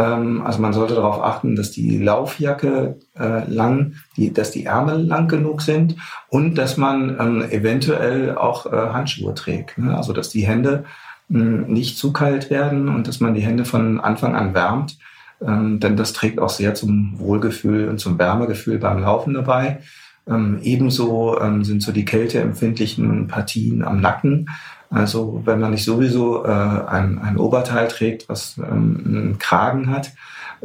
Ähm, 0.00 0.42
also 0.42 0.60
man 0.62 0.72
sollte 0.72 0.94
darauf 0.94 1.22
achten, 1.22 1.56
dass 1.56 1.70
die 1.70 1.98
Laufjacke 1.98 2.96
äh, 3.18 3.50
lang, 3.50 3.94
die, 4.16 4.32
dass 4.32 4.50
die 4.50 4.64
Ärmel 4.64 5.06
lang 5.06 5.28
genug 5.28 5.60
sind 5.60 5.96
und 6.28 6.56
dass 6.56 6.76
man 6.76 7.16
ähm, 7.20 7.42
eventuell 7.50 8.36
auch 8.36 8.66
äh, 8.66 8.70
Handschuhe 8.70 9.34
trägt. 9.34 9.76
Ne? 9.78 9.94
Also 9.94 10.12
dass 10.12 10.30
die 10.30 10.46
Hände 10.46 10.84
mh, 11.28 11.40
hm, 11.40 11.72
nicht 11.72 11.98
zu 11.98 12.12
kalt 12.12 12.48
werden 12.48 12.88
und 12.88 13.08
dass 13.08 13.20
man 13.20 13.34
die 13.34 13.42
Hände 13.42 13.64
von 13.64 14.00
Anfang 14.00 14.34
an 14.34 14.54
wärmt. 14.54 14.98
Ähm, 15.42 15.80
denn 15.80 15.96
das 15.96 16.14
trägt 16.14 16.38
auch 16.38 16.50
sehr 16.50 16.74
zum 16.74 17.18
Wohlgefühl 17.18 17.88
und 17.88 17.98
zum 17.98 18.18
Wärmegefühl 18.18 18.78
beim 18.78 19.00
Laufen 19.00 19.34
dabei. 19.34 19.80
Ähm, 20.26 20.60
ebenso 20.62 21.38
ähm, 21.40 21.64
sind 21.64 21.82
so 21.82 21.92
die 21.92 22.04
kälteempfindlichen 22.04 23.26
Partien 23.26 23.82
am 23.82 24.00
Nacken 24.00 24.48
also 24.90 25.42
wenn 25.44 25.60
man 25.60 25.70
nicht 25.70 25.84
sowieso 25.84 26.44
äh, 26.44 26.48
ein, 26.48 27.20
ein 27.20 27.36
Oberteil 27.36 27.86
trägt, 27.88 28.28
was 28.28 28.58
ähm, 28.58 29.02
einen 29.06 29.38
Kragen 29.38 29.90
hat, 29.90 30.12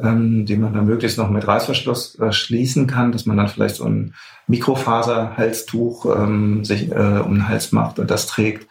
ähm, 0.01 0.45
den 0.45 0.61
man 0.61 0.73
dann 0.73 0.87
möglichst 0.87 1.17
noch 1.17 1.29
mit 1.29 1.47
Reißverschluss 1.47 2.19
äh, 2.19 2.31
schließen 2.31 2.87
kann, 2.87 3.11
dass 3.11 3.27
man 3.27 3.37
dann 3.37 3.47
vielleicht 3.47 3.75
so 3.75 3.85
ein 3.85 4.15
Mikrofaserhalstuch 4.47 6.05
ähm, 6.17 6.65
sich 6.65 6.91
äh, 6.91 7.21
um 7.23 7.35
den 7.35 7.47
Hals 7.47 7.71
macht 7.71 7.99
und 7.99 8.09
das 8.09 8.25
trägt. 8.25 8.67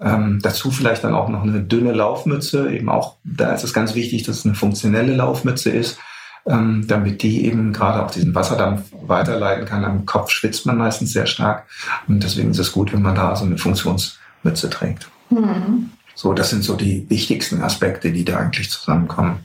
Ähm, 0.00 0.40
dazu 0.42 0.70
vielleicht 0.70 1.04
dann 1.04 1.14
auch 1.14 1.28
noch 1.28 1.42
eine 1.42 1.60
dünne 1.60 1.92
Laufmütze, 1.92 2.70
eben 2.70 2.90
auch, 2.90 3.16
da 3.24 3.52
ist 3.52 3.64
es 3.64 3.72
ganz 3.72 3.94
wichtig, 3.94 4.24
dass 4.24 4.40
es 4.40 4.44
eine 4.44 4.54
funktionelle 4.54 5.14
Laufmütze 5.14 5.70
ist, 5.70 5.98
ähm, 6.46 6.84
damit 6.86 7.22
die 7.22 7.46
eben 7.46 7.72
gerade 7.72 8.04
auch 8.04 8.10
diesen 8.10 8.34
Wasserdampf 8.34 8.82
weiterleiten 9.06 9.64
kann. 9.64 9.84
Am 9.84 10.04
Kopf 10.04 10.30
schwitzt 10.30 10.66
man 10.66 10.76
meistens 10.76 11.12
sehr 11.12 11.26
stark 11.26 11.64
und 12.08 12.22
deswegen 12.22 12.50
ist 12.50 12.58
es 12.58 12.72
gut, 12.72 12.92
wenn 12.92 13.02
man 13.02 13.14
da 13.14 13.34
so 13.36 13.46
eine 13.46 13.56
Funktions 13.56 14.18
Mütze 14.46 14.70
trägt. 14.70 15.08
Mhm. 15.30 15.90
So, 16.14 16.32
das 16.32 16.50
sind 16.50 16.64
so 16.64 16.76
die 16.76 17.08
wichtigsten 17.10 17.60
Aspekte, 17.60 18.10
die 18.10 18.24
da 18.24 18.38
eigentlich 18.38 18.70
zusammenkommen. 18.70 19.40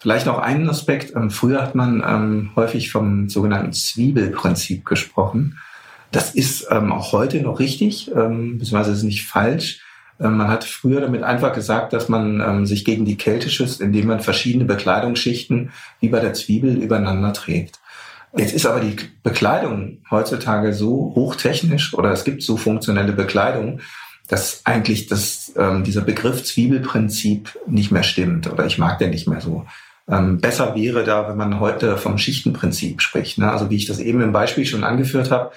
Vielleicht 0.00 0.26
noch 0.26 0.38
einen 0.38 0.68
Aspekt. 0.68 1.14
Ähm, 1.14 1.30
früher 1.30 1.62
hat 1.62 1.74
man 1.74 2.02
ähm, 2.06 2.50
häufig 2.56 2.90
vom 2.90 3.28
sogenannten 3.28 3.72
Zwiebelprinzip 3.72 4.84
gesprochen. 4.84 5.58
Das 6.10 6.34
ist 6.34 6.66
ähm, 6.70 6.92
auch 6.92 7.12
heute 7.12 7.40
noch 7.40 7.58
richtig, 7.58 8.10
ähm, 8.14 8.58
beziehungsweise 8.58 8.92
ist 8.92 9.02
nicht 9.02 9.26
falsch. 9.26 9.80
Ähm, 10.20 10.36
man 10.36 10.48
hat 10.48 10.64
früher 10.64 11.00
damit 11.00 11.22
einfach 11.22 11.52
gesagt, 11.52 11.92
dass 11.92 12.08
man 12.08 12.40
ähm, 12.40 12.66
sich 12.66 12.84
gegen 12.84 13.04
die 13.04 13.16
Kälte 13.16 13.48
schützt, 13.48 13.80
indem 13.80 14.06
man 14.08 14.20
verschiedene 14.20 14.64
Bekleidungsschichten 14.64 15.70
wie 16.00 16.08
bei 16.08 16.20
der 16.20 16.34
Zwiebel 16.34 16.76
übereinander 16.76 17.32
trägt. 17.32 17.80
Jetzt 18.36 18.52
ist 18.52 18.66
aber 18.66 18.80
die 18.80 18.96
Bekleidung 19.22 19.98
heutzutage 20.10 20.74
so 20.74 21.12
hochtechnisch 21.14 21.94
oder 21.94 22.10
es 22.10 22.24
gibt 22.24 22.42
so 22.42 22.56
funktionelle 22.56 23.12
Bekleidung, 23.12 23.80
dass 24.28 24.62
eigentlich 24.64 25.06
das, 25.06 25.52
ähm, 25.56 25.84
dieser 25.84 26.02
Begriff 26.02 26.44
Zwiebelprinzip 26.44 27.58
nicht 27.66 27.90
mehr 27.90 28.02
stimmt 28.02 28.50
oder 28.50 28.66
ich 28.66 28.78
mag 28.78 28.98
den 28.98 29.10
nicht 29.10 29.28
mehr 29.28 29.40
so. 29.40 29.66
Ähm, 30.08 30.38
besser 30.38 30.74
wäre 30.74 31.04
da, 31.04 31.28
wenn 31.28 31.36
man 31.36 31.60
heute 31.60 31.96
vom 31.96 32.18
Schichtenprinzip 32.18 33.02
spricht. 33.02 33.38
Ne? 33.38 33.50
Also 33.50 33.70
wie 33.70 33.76
ich 33.76 33.86
das 33.86 33.98
eben 33.98 34.20
im 34.20 34.32
Beispiel 34.32 34.64
schon 34.64 34.84
angeführt 34.84 35.30
habe, 35.30 35.50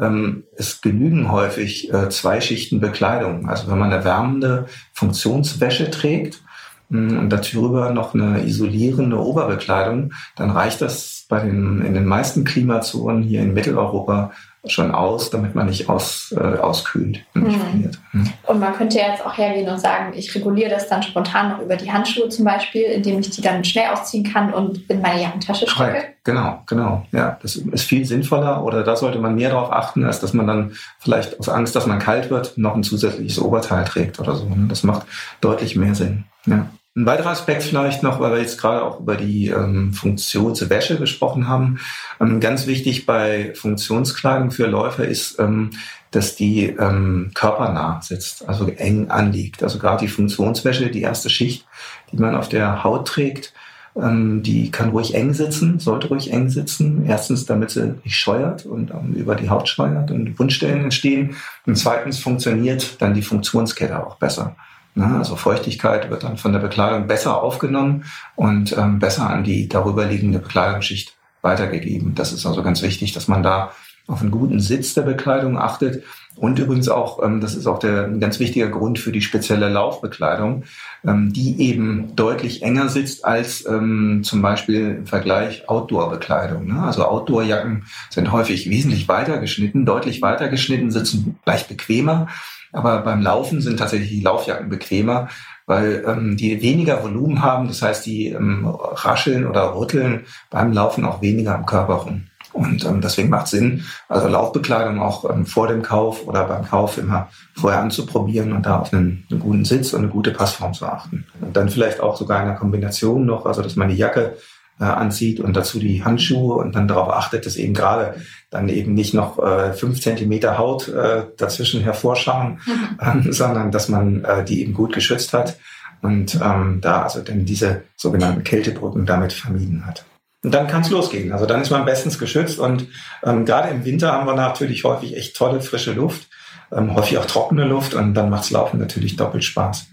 ähm, 0.00 0.44
es 0.56 0.80
genügen 0.80 1.30
häufig 1.32 1.92
äh, 1.92 2.08
zwei 2.10 2.40
Schichten 2.40 2.80
Bekleidung. 2.80 3.48
Also 3.48 3.68
wenn 3.70 3.78
man 3.78 3.92
eine 3.92 4.04
wärmende 4.04 4.66
Funktionswäsche 4.92 5.90
trägt 5.90 6.42
mh, 6.88 7.18
und 7.18 7.30
darüber 7.30 7.90
noch 7.90 8.14
eine 8.14 8.44
isolierende 8.44 9.18
Oberbekleidung, 9.18 10.12
dann 10.36 10.50
reicht 10.50 10.82
das 10.82 11.26
bei 11.28 11.40
den, 11.40 11.82
in 11.82 11.94
den 11.94 12.04
meisten 12.04 12.44
Klimazonen 12.44 13.22
hier 13.22 13.40
in 13.40 13.54
Mitteleuropa 13.54 14.32
schon 14.70 14.90
aus, 14.92 15.30
damit 15.30 15.54
man 15.54 15.66
nicht 15.66 15.88
aus, 15.88 16.34
äh, 16.36 16.58
auskühlt 16.58 17.20
und 17.34 17.44
nicht 17.44 17.58
mhm. 17.58 17.80
friert. 17.80 17.98
Mhm. 18.12 18.32
Und 18.44 18.60
man 18.60 18.74
könnte 18.74 18.98
ja 18.98 19.10
jetzt 19.10 19.24
auch 19.24 19.36
hergehen 19.36 19.68
und 19.68 19.78
sagen, 19.78 20.12
ich 20.16 20.34
reguliere 20.34 20.70
das 20.70 20.88
dann 20.88 21.02
spontan 21.02 21.50
noch 21.50 21.60
über 21.60 21.76
die 21.76 21.90
Handschuhe 21.90 22.28
zum 22.28 22.44
Beispiel, 22.44 22.82
indem 22.82 23.20
ich 23.20 23.30
die 23.30 23.40
dann 23.40 23.64
schnell 23.64 23.90
ausziehen 23.92 24.24
kann 24.24 24.52
und 24.52 24.88
in 24.90 25.00
meine 25.00 25.22
Jackentasche 25.22 25.68
stecke. 25.68 26.04
Genau, 26.24 26.62
genau. 26.66 27.06
Ja, 27.12 27.38
das 27.42 27.56
ist 27.56 27.84
viel 27.84 28.04
sinnvoller 28.04 28.64
oder 28.64 28.82
da 28.82 28.96
sollte 28.96 29.18
man 29.18 29.34
mehr 29.34 29.50
darauf 29.50 29.72
achten, 29.72 30.04
als 30.04 30.20
dass 30.20 30.32
man 30.32 30.46
dann 30.46 30.72
vielleicht 30.98 31.38
aus 31.38 31.48
Angst, 31.48 31.76
dass 31.76 31.86
man 31.86 31.98
kalt 31.98 32.30
wird, 32.30 32.58
noch 32.58 32.74
ein 32.74 32.82
zusätzliches 32.82 33.38
Oberteil 33.38 33.84
trägt 33.84 34.18
oder 34.18 34.34
so. 34.34 34.48
Das 34.68 34.82
macht 34.82 35.06
deutlich 35.40 35.76
mehr 35.76 35.94
Sinn. 35.94 36.24
Ja. 36.46 36.66
Ein 36.96 37.04
weiterer 37.04 37.28
Aspekt 37.28 37.62
vielleicht 37.62 38.02
noch, 38.02 38.20
weil 38.20 38.32
wir 38.32 38.40
jetzt 38.40 38.58
gerade 38.58 38.82
auch 38.82 39.00
über 39.00 39.16
die 39.16 39.48
ähm, 39.48 39.92
Funktionswäsche 39.92 40.96
gesprochen 40.96 41.46
haben. 41.46 41.78
Ähm, 42.22 42.40
ganz 42.40 42.66
wichtig 42.66 43.04
bei 43.04 43.52
Funktionskleidung 43.54 44.50
für 44.50 44.66
Läufer 44.66 45.04
ist, 45.04 45.38
ähm, 45.38 45.72
dass 46.10 46.36
die 46.36 46.64
ähm, 46.64 47.32
körpernah 47.34 48.00
sitzt, 48.00 48.48
also 48.48 48.68
eng 48.68 49.10
anliegt. 49.10 49.62
Also 49.62 49.78
gerade 49.78 50.06
die 50.06 50.10
Funktionswäsche, 50.10 50.90
die 50.90 51.02
erste 51.02 51.28
Schicht, 51.28 51.66
die 52.12 52.16
man 52.16 52.34
auf 52.34 52.48
der 52.48 52.82
Haut 52.82 53.06
trägt, 53.06 53.52
ähm, 53.94 54.42
die 54.42 54.70
kann 54.70 54.88
ruhig 54.88 55.14
eng 55.14 55.34
sitzen, 55.34 55.78
sollte 55.78 56.08
ruhig 56.08 56.32
eng 56.32 56.48
sitzen. 56.48 57.04
Erstens, 57.06 57.44
damit 57.44 57.72
sie 57.72 57.94
nicht 58.04 58.16
scheuert 58.16 58.64
und 58.64 58.90
ähm, 58.90 59.12
über 59.12 59.34
die 59.34 59.50
Haut 59.50 59.68
scheuert 59.68 60.10
und 60.10 60.38
Wundstellen 60.38 60.84
entstehen. 60.84 61.36
Und 61.66 61.76
zweitens 61.76 62.20
funktioniert 62.20 63.02
dann 63.02 63.12
die 63.12 63.20
Funktionskette 63.20 64.02
auch 64.02 64.16
besser. 64.16 64.56
Ne? 64.96 65.14
Also 65.18 65.36
Feuchtigkeit 65.36 66.10
wird 66.10 66.24
dann 66.24 66.38
von 66.38 66.52
der 66.52 66.60
Bekleidung 66.60 67.06
besser 67.06 67.42
aufgenommen 67.42 68.04
und 68.34 68.76
ähm, 68.76 68.98
besser 68.98 69.28
an 69.28 69.44
die 69.44 69.68
darüberliegende 69.68 70.38
Bekleidungsschicht 70.38 71.14
weitergegeben. 71.42 72.14
Das 72.14 72.32
ist 72.32 72.46
also 72.46 72.62
ganz 72.62 72.82
wichtig, 72.82 73.12
dass 73.12 73.28
man 73.28 73.42
da 73.42 73.72
auf 74.06 74.22
einen 74.22 74.30
guten 74.30 74.58
Sitz 74.58 74.94
der 74.94 75.02
Bekleidung 75.02 75.58
achtet. 75.58 76.02
Und 76.34 76.58
übrigens 76.58 76.88
auch, 76.88 77.22
ähm, 77.22 77.42
das 77.42 77.54
ist 77.54 77.66
auch 77.66 77.78
der, 77.78 78.06
ein 78.06 78.20
ganz 78.20 78.40
wichtiger 78.40 78.68
Grund 78.68 78.98
für 78.98 79.12
die 79.12 79.20
spezielle 79.20 79.68
Laufbekleidung, 79.68 80.64
ähm, 81.06 81.30
die 81.32 81.60
eben 81.60 82.16
deutlich 82.16 82.62
enger 82.62 82.88
sitzt 82.88 83.24
als 83.24 83.64
zum 83.64 84.42
Beispiel 84.42 84.96
im 84.98 85.06
Vergleich 85.06 85.68
Outdoor-Bekleidung. 85.68 86.68
Ne? 86.68 86.82
Also 86.82 87.04
Outdoor-Jacken 87.04 87.84
sind 88.08 88.32
häufig 88.32 88.70
wesentlich 88.70 89.08
weiter 89.08 89.38
geschnitten, 89.38 89.84
deutlich 89.84 90.22
weiter 90.22 90.48
geschnitten, 90.48 90.90
sitzen 90.90 91.38
gleich 91.44 91.68
bequemer 91.68 92.28
aber 92.76 93.00
beim 93.00 93.22
Laufen 93.22 93.60
sind 93.60 93.78
tatsächlich 93.78 94.10
die 94.10 94.20
Laufjacken 94.20 94.68
bequemer, 94.68 95.28
weil 95.66 96.04
ähm, 96.06 96.36
die 96.36 96.60
weniger 96.62 97.02
Volumen 97.02 97.42
haben. 97.42 97.68
Das 97.68 97.82
heißt, 97.82 98.04
die 98.06 98.28
ähm, 98.28 98.66
rascheln 98.66 99.46
oder 99.46 99.74
rütteln 99.74 100.24
beim 100.50 100.72
Laufen 100.72 101.04
auch 101.04 101.22
weniger 101.22 101.54
am 101.54 101.66
Körper 101.66 101.94
rum. 101.94 102.26
Und 102.52 102.84
ähm, 102.86 103.00
deswegen 103.00 103.28
macht 103.28 103.48
Sinn, 103.48 103.84
also 104.08 104.28
Laufbekleidung 104.28 105.00
auch 105.00 105.28
ähm, 105.28 105.44
vor 105.44 105.68
dem 105.68 105.82
Kauf 105.82 106.26
oder 106.26 106.44
beim 106.44 106.64
Kauf 106.64 106.96
immer 106.96 107.28
vorher 107.54 107.80
anzuprobieren 107.80 108.52
und 108.52 108.64
da 108.64 108.78
auf 108.78 108.92
einen, 108.92 109.26
einen 109.30 109.40
guten 109.40 109.64
Sitz 109.64 109.92
und 109.92 110.00
eine 110.02 110.08
gute 110.08 110.30
Passform 110.30 110.72
zu 110.72 110.86
achten. 110.86 111.26
Und 111.40 111.56
dann 111.56 111.68
vielleicht 111.68 112.00
auch 112.00 112.16
sogar 112.16 112.42
in 112.42 112.48
einer 112.48 112.58
Kombination 112.58 113.26
noch, 113.26 113.44
also 113.44 113.60
dass 113.60 113.76
man 113.76 113.88
die 113.88 113.96
Jacke 113.96 114.36
äh, 114.80 114.84
anzieht 114.84 115.40
und 115.40 115.56
dazu 115.56 115.78
die 115.78 116.04
Handschuhe 116.04 116.56
und 116.56 116.74
dann 116.74 116.88
darauf 116.88 117.10
achtet, 117.10 117.46
dass 117.46 117.56
eben 117.56 117.74
gerade 117.74 118.16
dann 118.50 118.68
eben 118.68 118.94
nicht 118.94 119.14
noch 119.14 119.38
äh, 119.38 119.72
fünf 119.72 120.00
Zentimeter 120.00 120.58
Haut 120.58 120.88
äh, 120.88 121.24
dazwischen 121.36 121.82
hervorschauen, 121.82 122.60
mhm. 122.66 122.98
ähm, 123.26 123.32
sondern 123.32 123.70
dass 123.70 123.88
man 123.88 124.24
äh, 124.24 124.44
die 124.44 124.60
eben 124.60 124.74
gut 124.74 124.92
geschützt 124.92 125.32
hat 125.32 125.58
und 126.02 126.38
ähm, 126.42 126.80
da 126.82 127.02
also 127.02 127.20
dann 127.20 127.44
diese 127.44 127.82
sogenannten 127.96 128.44
Kältebrücken 128.44 129.06
damit 129.06 129.32
vermieden 129.32 129.86
hat. 129.86 130.04
Und 130.44 130.52
dann 130.52 130.68
kann 130.68 130.82
es 130.82 130.90
losgehen. 130.90 131.32
Also 131.32 131.46
dann 131.46 131.62
ist 131.62 131.70
man 131.70 131.84
bestens 131.84 132.18
geschützt 132.18 132.58
und 132.58 132.86
ähm, 133.24 133.44
gerade 133.44 133.70
im 133.70 133.84
Winter 133.84 134.12
haben 134.12 134.26
wir 134.26 134.34
natürlich 134.34 134.84
häufig 134.84 135.16
echt 135.16 135.36
tolle 135.36 135.60
frische 135.60 135.92
Luft, 135.92 136.28
ähm, 136.70 136.94
häufig 136.94 137.18
auch 137.18 137.24
trockene 137.24 137.64
Luft 137.64 137.94
und 137.94 138.14
dann 138.14 138.30
macht's 138.30 138.50
Laufen 138.50 138.78
natürlich 138.78 139.16
doppelt 139.16 139.42
Spaß. 139.42 139.86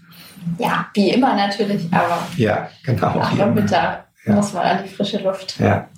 Ja, 0.58 0.86
wie 0.94 1.10
immer 1.10 1.34
natürlich, 1.34 1.88
aber 1.90 2.18
ja, 2.36 2.68
genau. 2.84 3.16
Ja, 3.16 3.46
im 3.46 3.56
Winter 3.56 4.04
Ja. 4.24 4.34
Muss 4.34 4.52
mal 4.52 4.62
an 4.62 4.84
die 4.84 4.90
frische 4.90 5.18
Luft. 5.18 5.58
Ja. 5.58 5.88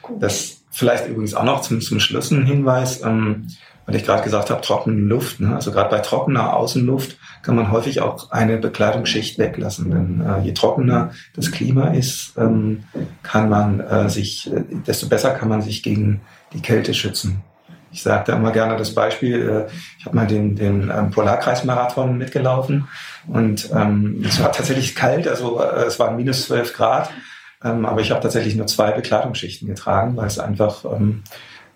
Gut. 0.00 0.22
Das 0.22 0.62
vielleicht 0.70 1.06
übrigens 1.06 1.34
auch 1.34 1.44
noch 1.44 1.60
zum, 1.60 1.80
zum 1.80 2.00
Schluss 2.00 2.30
ein 2.30 2.46
Hinweis, 2.46 3.02
ähm, 3.02 3.46
weil 3.86 3.96
ich 3.96 4.04
gerade 4.04 4.22
gesagt 4.22 4.50
habe, 4.50 4.60
trockene 4.60 5.00
Luft. 5.00 5.40
Ne? 5.40 5.54
Also 5.54 5.70
gerade 5.70 5.90
bei 5.90 5.98
trockener 5.98 6.56
Außenluft 6.56 7.18
kann 7.42 7.56
man 7.56 7.70
häufig 7.70 8.00
auch 8.00 8.30
eine 8.30 8.56
Bekleidungsschicht 8.56 9.38
weglassen. 9.38 9.90
Denn 9.90 10.26
äh, 10.26 10.40
je 10.44 10.52
trockener 10.52 11.10
das 11.34 11.50
Klima 11.50 11.88
ist, 11.88 12.34
ähm, 12.38 12.84
kann 13.22 13.48
man 13.48 13.80
äh, 13.80 14.08
sich, 14.08 14.52
äh, 14.52 14.62
desto 14.86 15.08
besser 15.08 15.30
kann 15.30 15.48
man 15.48 15.62
sich 15.62 15.82
gegen 15.82 16.20
die 16.52 16.62
Kälte 16.62 16.94
schützen. 16.94 17.42
Ich 17.92 18.02
sage 18.02 18.24
da 18.26 18.36
immer 18.36 18.52
gerne 18.52 18.76
das 18.76 18.94
Beispiel, 18.94 19.66
äh, 19.68 19.72
ich 19.98 20.06
habe 20.06 20.16
mal 20.16 20.26
den, 20.26 20.56
den 20.56 20.90
ähm, 20.90 21.10
Polarkreismarathon 21.10 22.16
mitgelaufen 22.16 22.88
und 23.26 23.68
ähm, 23.74 24.24
es 24.26 24.40
war 24.40 24.50
tatsächlich 24.50 24.94
kalt, 24.94 25.28
also 25.28 25.60
äh, 25.60 25.84
es 25.84 25.98
waren 25.98 26.16
minus 26.16 26.46
12 26.46 26.72
Grad, 26.72 27.10
ähm, 27.64 27.86
aber 27.86 28.00
ich 28.00 28.10
habe 28.10 28.20
tatsächlich 28.20 28.56
nur 28.56 28.66
zwei 28.66 28.92
Bekleidungsschichten 28.92 29.68
getragen, 29.68 30.16
weil 30.16 30.26
es 30.26 30.38
einfach 30.38 30.84
ähm, 30.84 31.22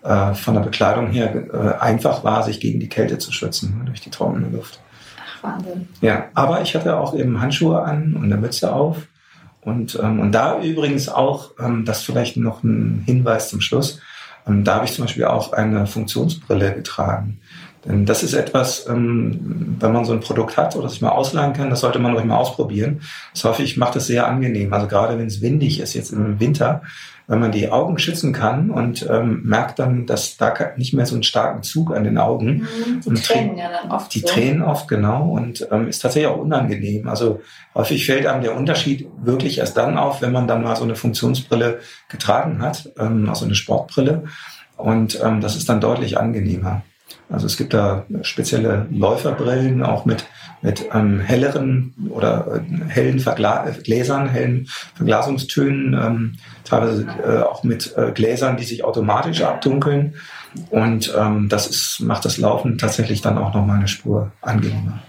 äh, 0.03 0.33
von 0.33 0.53
der 0.53 0.61
Bekleidung 0.61 1.07
her 1.07 1.33
äh, 1.53 1.81
einfach 1.81 2.23
war, 2.23 2.43
sich 2.43 2.59
gegen 2.59 2.79
die 2.79 2.89
Kälte 2.89 3.17
zu 3.17 3.31
schützen 3.31 3.77
ne, 3.79 3.85
durch 3.85 4.01
die 4.01 4.09
trockene 4.09 4.47
Luft. 4.49 4.79
Ach, 5.19 5.43
Wahnsinn. 5.43 5.87
Ja, 6.01 6.25
aber 6.33 6.61
ich 6.61 6.75
hatte 6.75 6.97
auch 6.97 7.15
eben 7.15 7.41
Handschuhe 7.41 7.81
an 7.81 8.15
und 8.15 8.23
eine 8.23 8.37
Mütze 8.37 8.73
auf. 8.73 9.07
Und, 9.61 9.99
ähm, 10.01 10.19
und 10.19 10.31
da 10.31 10.61
übrigens 10.61 11.09
auch, 11.09 11.51
das 11.83 12.03
vielleicht 12.03 12.37
noch 12.37 12.63
ein 12.63 13.03
Hinweis 13.05 13.49
zum 13.49 13.59
Schluss, 13.59 13.99
da 14.45 14.75
habe 14.75 14.85
ich 14.85 14.93
zum 14.93 15.03
Beispiel 15.03 15.25
auch 15.25 15.51
eine 15.51 15.87
Funktionsbrille 15.87 16.73
getragen. 16.73 17.41
Denn 17.87 18.05
das 18.05 18.23
ist 18.23 18.33
etwas, 18.33 18.85
ähm, 18.87 19.77
wenn 19.79 19.93
man 19.93 20.05
so 20.05 20.13
ein 20.13 20.19
Produkt 20.19 20.57
hat 20.57 20.75
oder 20.75 20.89
sich 20.89 21.01
mal 21.01 21.09
ausleihen 21.09 21.53
kann, 21.53 21.69
das 21.69 21.79
sollte 21.79 21.99
man 21.99 22.13
ruhig 22.13 22.25
mal 22.25 22.37
ausprobieren. 22.37 23.01
Das 23.33 23.45
hoffe 23.45 23.63
ich, 23.63 23.77
macht 23.77 23.95
es 23.95 24.07
sehr 24.07 24.27
angenehm. 24.27 24.73
Also 24.73 24.87
gerade 24.87 25.17
wenn 25.17 25.27
es 25.27 25.41
windig 25.41 25.79
ist, 25.79 25.93
jetzt 25.93 26.11
im 26.11 26.39
Winter, 26.39 26.81
wenn 27.27 27.39
man 27.39 27.51
die 27.51 27.69
Augen 27.69 27.97
schützen 27.99 28.31
kann 28.31 28.69
und 28.69 29.05
ähm, 29.09 29.41
merkt 29.43 29.79
dann, 29.79 30.05
dass 30.05 30.37
da 30.37 30.53
nicht 30.77 30.93
mehr 30.93 31.05
so 31.05 31.15
einen 31.15 31.23
starken 31.23 31.61
Zug 31.61 31.93
an 31.95 32.05
den 32.05 32.17
Augen. 32.17 32.67
Mhm, 33.05 33.15
die 33.15 33.21
tränen 33.21 33.57
ja 33.57 33.69
dann 33.69 33.91
oft. 33.91 34.13
Die 34.13 34.19
so. 34.19 34.27
tränen 34.27 34.61
oft, 34.61 34.87
genau. 34.87 35.29
Und 35.31 35.67
ähm, 35.71 35.87
ist 35.87 35.99
tatsächlich 35.99 36.31
auch 36.31 36.37
unangenehm. 36.37 37.07
Also 37.07 37.41
häufig 37.75 38.05
fällt 38.05 38.25
einem 38.25 38.41
der 38.41 38.55
Unterschied 38.55 39.07
wirklich 39.21 39.59
erst 39.59 39.75
dann 39.75 39.97
auf, 39.97 40.21
wenn 40.21 40.31
man 40.31 40.47
dann 40.47 40.63
mal 40.63 40.75
so 40.75 40.83
eine 40.83 40.95
Funktionsbrille 40.95 41.79
getragen 42.07 42.61
hat, 42.61 42.89
ähm, 42.97 43.27
also 43.29 43.43
eine 43.43 43.55
Sportbrille. 43.55 44.23
Und 44.77 45.19
ähm, 45.21 45.41
das 45.41 45.57
ist 45.57 45.67
dann 45.67 45.81
deutlich 45.81 46.17
angenehmer. 46.17 46.83
Also 47.29 47.45
es 47.45 47.57
gibt 47.57 47.73
da 47.73 48.05
spezielle 48.21 48.87
Läuferbrillen, 48.89 49.83
auch 49.83 50.05
mit, 50.05 50.25
mit 50.61 50.85
ähm, 50.93 51.19
helleren 51.19 51.93
oder 52.09 52.61
äh, 52.61 52.89
hellen 52.89 53.19
Vergla 53.19 53.69
Gläsern, 53.83 54.29
hellen 54.29 54.67
Verglasungstönen, 54.95 55.93
ähm, 55.93 56.35
teilweise 56.63 57.05
äh, 57.23 57.41
auch 57.41 57.63
mit 57.63 57.95
äh, 57.97 58.11
Gläsern, 58.11 58.57
die 58.57 58.63
sich 58.63 58.83
automatisch 58.83 59.41
abdunkeln. 59.41 60.15
Und 60.69 61.13
ähm, 61.17 61.49
das 61.49 61.67
ist, 61.67 61.99
macht 61.99 62.23
das 62.23 62.37
Laufen 62.37 62.77
tatsächlich 62.77 63.21
dann 63.21 63.37
auch 63.37 63.53
nochmal 63.53 63.77
eine 63.77 63.87
Spur 63.87 64.31
angenehmer. 64.41 64.99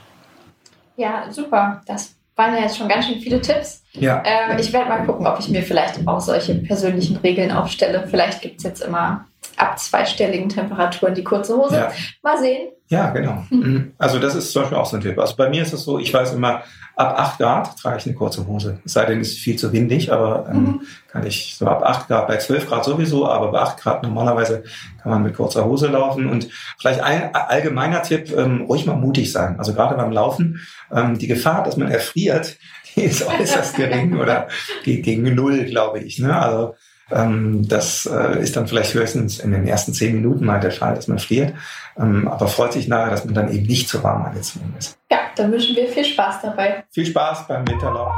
Ja, 0.96 1.30
super. 1.30 1.82
Das 1.86 2.16
waren 2.34 2.54
ja 2.54 2.62
jetzt 2.62 2.76
schon 2.76 2.88
ganz 2.88 3.06
schön 3.06 3.20
viele 3.20 3.40
Tipps. 3.40 3.84
Ja. 3.92 4.22
Ähm, 4.24 4.58
ich 4.58 4.72
werde 4.72 4.88
mal 4.88 5.04
gucken, 5.04 5.26
ob 5.26 5.38
ich 5.38 5.48
mir 5.48 5.62
vielleicht 5.62 6.06
auch 6.06 6.20
solche 6.20 6.56
persönlichen 6.56 7.16
Regeln 7.16 7.52
aufstelle. 7.52 8.06
Vielleicht 8.08 8.42
gibt 8.42 8.58
es 8.58 8.64
jetzt 8.64 8.82
immer 8.82 9.26
ab 9.58 9.78
zweistelligen 9.78 10.48
Temperaturen 10.48 11.14
die 11.14 11.24
kurze 11.24 11.56
Hose. 11.56 11.76
Ja. 11.76 11.92
Mal 12.22 12.38
sehen. 12.38 12.68
Ja, 12.88 13.10
genau. 13.10 13.44
Mhm. 13.58 13.92
Also 13.98 14.18
das 14.18 14.34
ist 14.34 14.52
zum 14.52 14.62
Beispiel 14.62 14.78
auch 14.78 14.86
so 14.86 14.96
ein 14.96 15.02
Tipp. 15.02 15.18
Also 15.18 15.34
bei 15.36 15.48
mir 15.48 15.62
ist 15.62 15.72
es 15.72 15.82
so, 15.82 15.98
ich 15.98 16.12
weiß 16.12 16.34
immer, 16.34 16.62
ab 16.96 17.18
8 17.18 17.38
Grad 17.38 17.76
trage 17.78 17.96
ich 17.98 18.06
eine 18.06 18.14
kurze 18.14 18.46
Hose. 18.46 18.78
Es 18.84 18.92
sei 18.92 19.04
denn, 19.06 19.20
es 19.20 19.30
ist 19.30 19.38
viel 19.38 19.56
zu 19.56 19.72
windig, 19.72 20.12
aber 20.12 20.48
ähm, 20.48 20.62
mhm. 20.62 20.80
kann 21.10 21.26
ich 21.26 21.56
so 21.56 21.66
ab 21.66 21.82
8 21.82 22.08
Grad, 22.08 22.28
bei 22.28 22.36
12 22.36 22.68
Grad 22.68 22.84
sowieso, 22.84 23.26
aber 23.26 23.50
bei 23.50 23.60
8 23.60 23.80
Grad 23.80 24.02
normalerweise 24.02 24.64
kann 25.02 25.12
man 25.12 25.22
mit 25.22 25.34
kurzer 25.34 25.64
Hose 25.64 25.88
laufen. 25.88 26.28
Und 26.28 26.48
vielleicht 26.78 27.00
ein 27.00 27.34
allgemeiner 27.34 28.02
Tipp, 28.02 28.32
ähm, 28.36 28.62
ruhig 28.62 28.86
mal 28.86 28.96
mutig 28.96 29.32
sein. 29.32 29.58
Also 29.58 29.74
gerade 29.74 29.96
beim 29.96 30.12
Laufen, 30.12 30.60
ähm, 30.94 31.18
die 31.18 31.26
Gefahr, 31.26 31.64
dass 31.64 31.76
man 31.76 31.90
erfriert, 31.90 32.56
die 32.96 33.02
ist 33.02 33.26
äußerst 33.26 33.76
gering 33.76 34.16
oder 34.20 34.48
gegen 34.84 35.34
null, 35.34 35.64
glaube 35.64 36.00
ich. 36.00 36.18
Ne? 36.18 36.38
Also 36.38 36.74
das 37.10 38.06
äh, 38.06 38.42
ist 38.42 38.56
dann 38.56 38.66
vielleicht 38.68 38.92
höchstens 38.94 39.38
in 39.38 39.52
den 39.52 39.66
ersten 39.66 39.94
zehn 39.94 40.14
Minuten 40.14 40.44
mal 40.44 40.60
der 40.60 40.72
Fall, 40.72 40.94
dass 40.94 41.08
man 41.08 41.18
friert, 41.18 41.54
ähm, 41.98 42.28
aber 42.28 42.48
freut 42.48 42.74
sich 42.74 42.86
nachher, 42.86 43.10
dass 43.10 43.24
man 43.24 43.34
dann 43.34 43.50
eben 43.50 43.66
nicht 43.66 43.88
zu 43.88 44.02
warm 44.02 44.24
angezogen 44.24 44.74
ist. 44.78 44.98
Ja, 45.10 45.18
dann 45.36 45.50
wünschen 45.50 45.74
wir 45.74 45.88
viel 45.88 46.04
Spaß 46.04 46.42
dabei. 46.42 46.84
Viel 46.90 47.06
Spaß 47.06 47.48
beim 47.48 47.66
Winterlauf. 47.66 48.12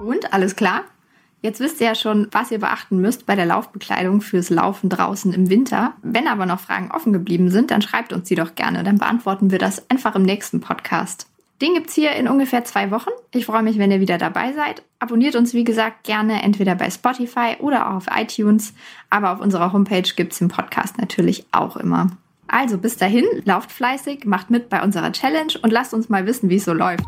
Und 0.00 0.32
alles 0.32 0.54
klar? 0.54 0.82
Jetzt 1.40 1.60
wisst 1.60 1.80
ihr 1.80 1.88
ja 1.88 1.94
schon, 1.94 2.28
was 2.30 2.50
ihr 2.50 2.58
beachten 2.58 3.02
müsst 3.02 3.26
bei 3.26 3.36
der 3.36 3.44
Laufbekleidung 3.44 4.22
fürs 4.22 4.48
Laufen 4.48 4.88
draußen 4.88 5.32
im 5.34 5.50
Winter. 5.50 5.92
Wenn 6.02 6.26
aber 6.26 6.46
noch 6.46 6.60
Fragen 6.60 6.90
offen 6.90 7.12
geblieben 7.12 7.50
sind, 7.50 7.70
dann 7.70 7.82
schreibt 7.82 8.14
uns 8.14 8.28
die 8.28 8.34
doch 8.34 8.54
gerne. 8.54 8.82
Dann 8.82 8.96
beantworten 8.96 9.50
wir 9.50 9.58
das 9.58 9.90
einfach 9.90 10.14
im 10.14 10.22
nächsten 10.22 10.60
Podcast. 10.60 11.26
Den 11.64 11.72
gibt's 11.72 11.94
hier 11.94 12.12
in 12.12 12.28
ungefähr 12.28 12.62
zwei 12.66 12.90
Wochen. 12.90 13.08
Ich 13.30 13.46
freue 13.46 13.62
mich, 13.62 13.78
wenn 13.78 13.90
ihr 13.90 13.98
wieder 13.98 14.18
dabei 14.18 14.52
seid. 14.52 14.82
Abonniert 14.98 15.34
uns, 15.34 15.54
wie 15.54 15.64
gesagt, 15.64 16.04
gerne 16.04 16.42
entweder 16.42 16.74
bei 16.74 16.90
Spotify 16.90 17.56
oder 17.58 17.88
auch 17.88 17.94
auf 17.94 18.06
iTunes. 18.14 18.74
Aber 19.08 19.32
auf 19.32 19.40
unserer 19.40 19.72
Homepage 19.72 20.02
gibt's 20.14 20.40
den 20.40 20.48
Podcast 20.48 20.98
natürlich 20.98 21.46
auch 21.52 21.78
immer. 21.78 22.10
Also 22.48 22.76
bis 22.76 22.98
dahin, 22.98 23.24
lauft 23.46 23.72
fleißig, 23.72 24.26
macht 24.26 24.50
mit 24.50 24.68
bei 24.68 24.82
unserer 24.82 25.10
Challenge 25.12 25.54
und 25.62 25.72
lasst 25.72 25.94
uns 25.94 26.10
mal 26.10 26.26
wissen, 26.26 26.50
wie 26.50 26.56
es 26.56 26.66
so 26.66 26.74
läuft. 26.74 27.06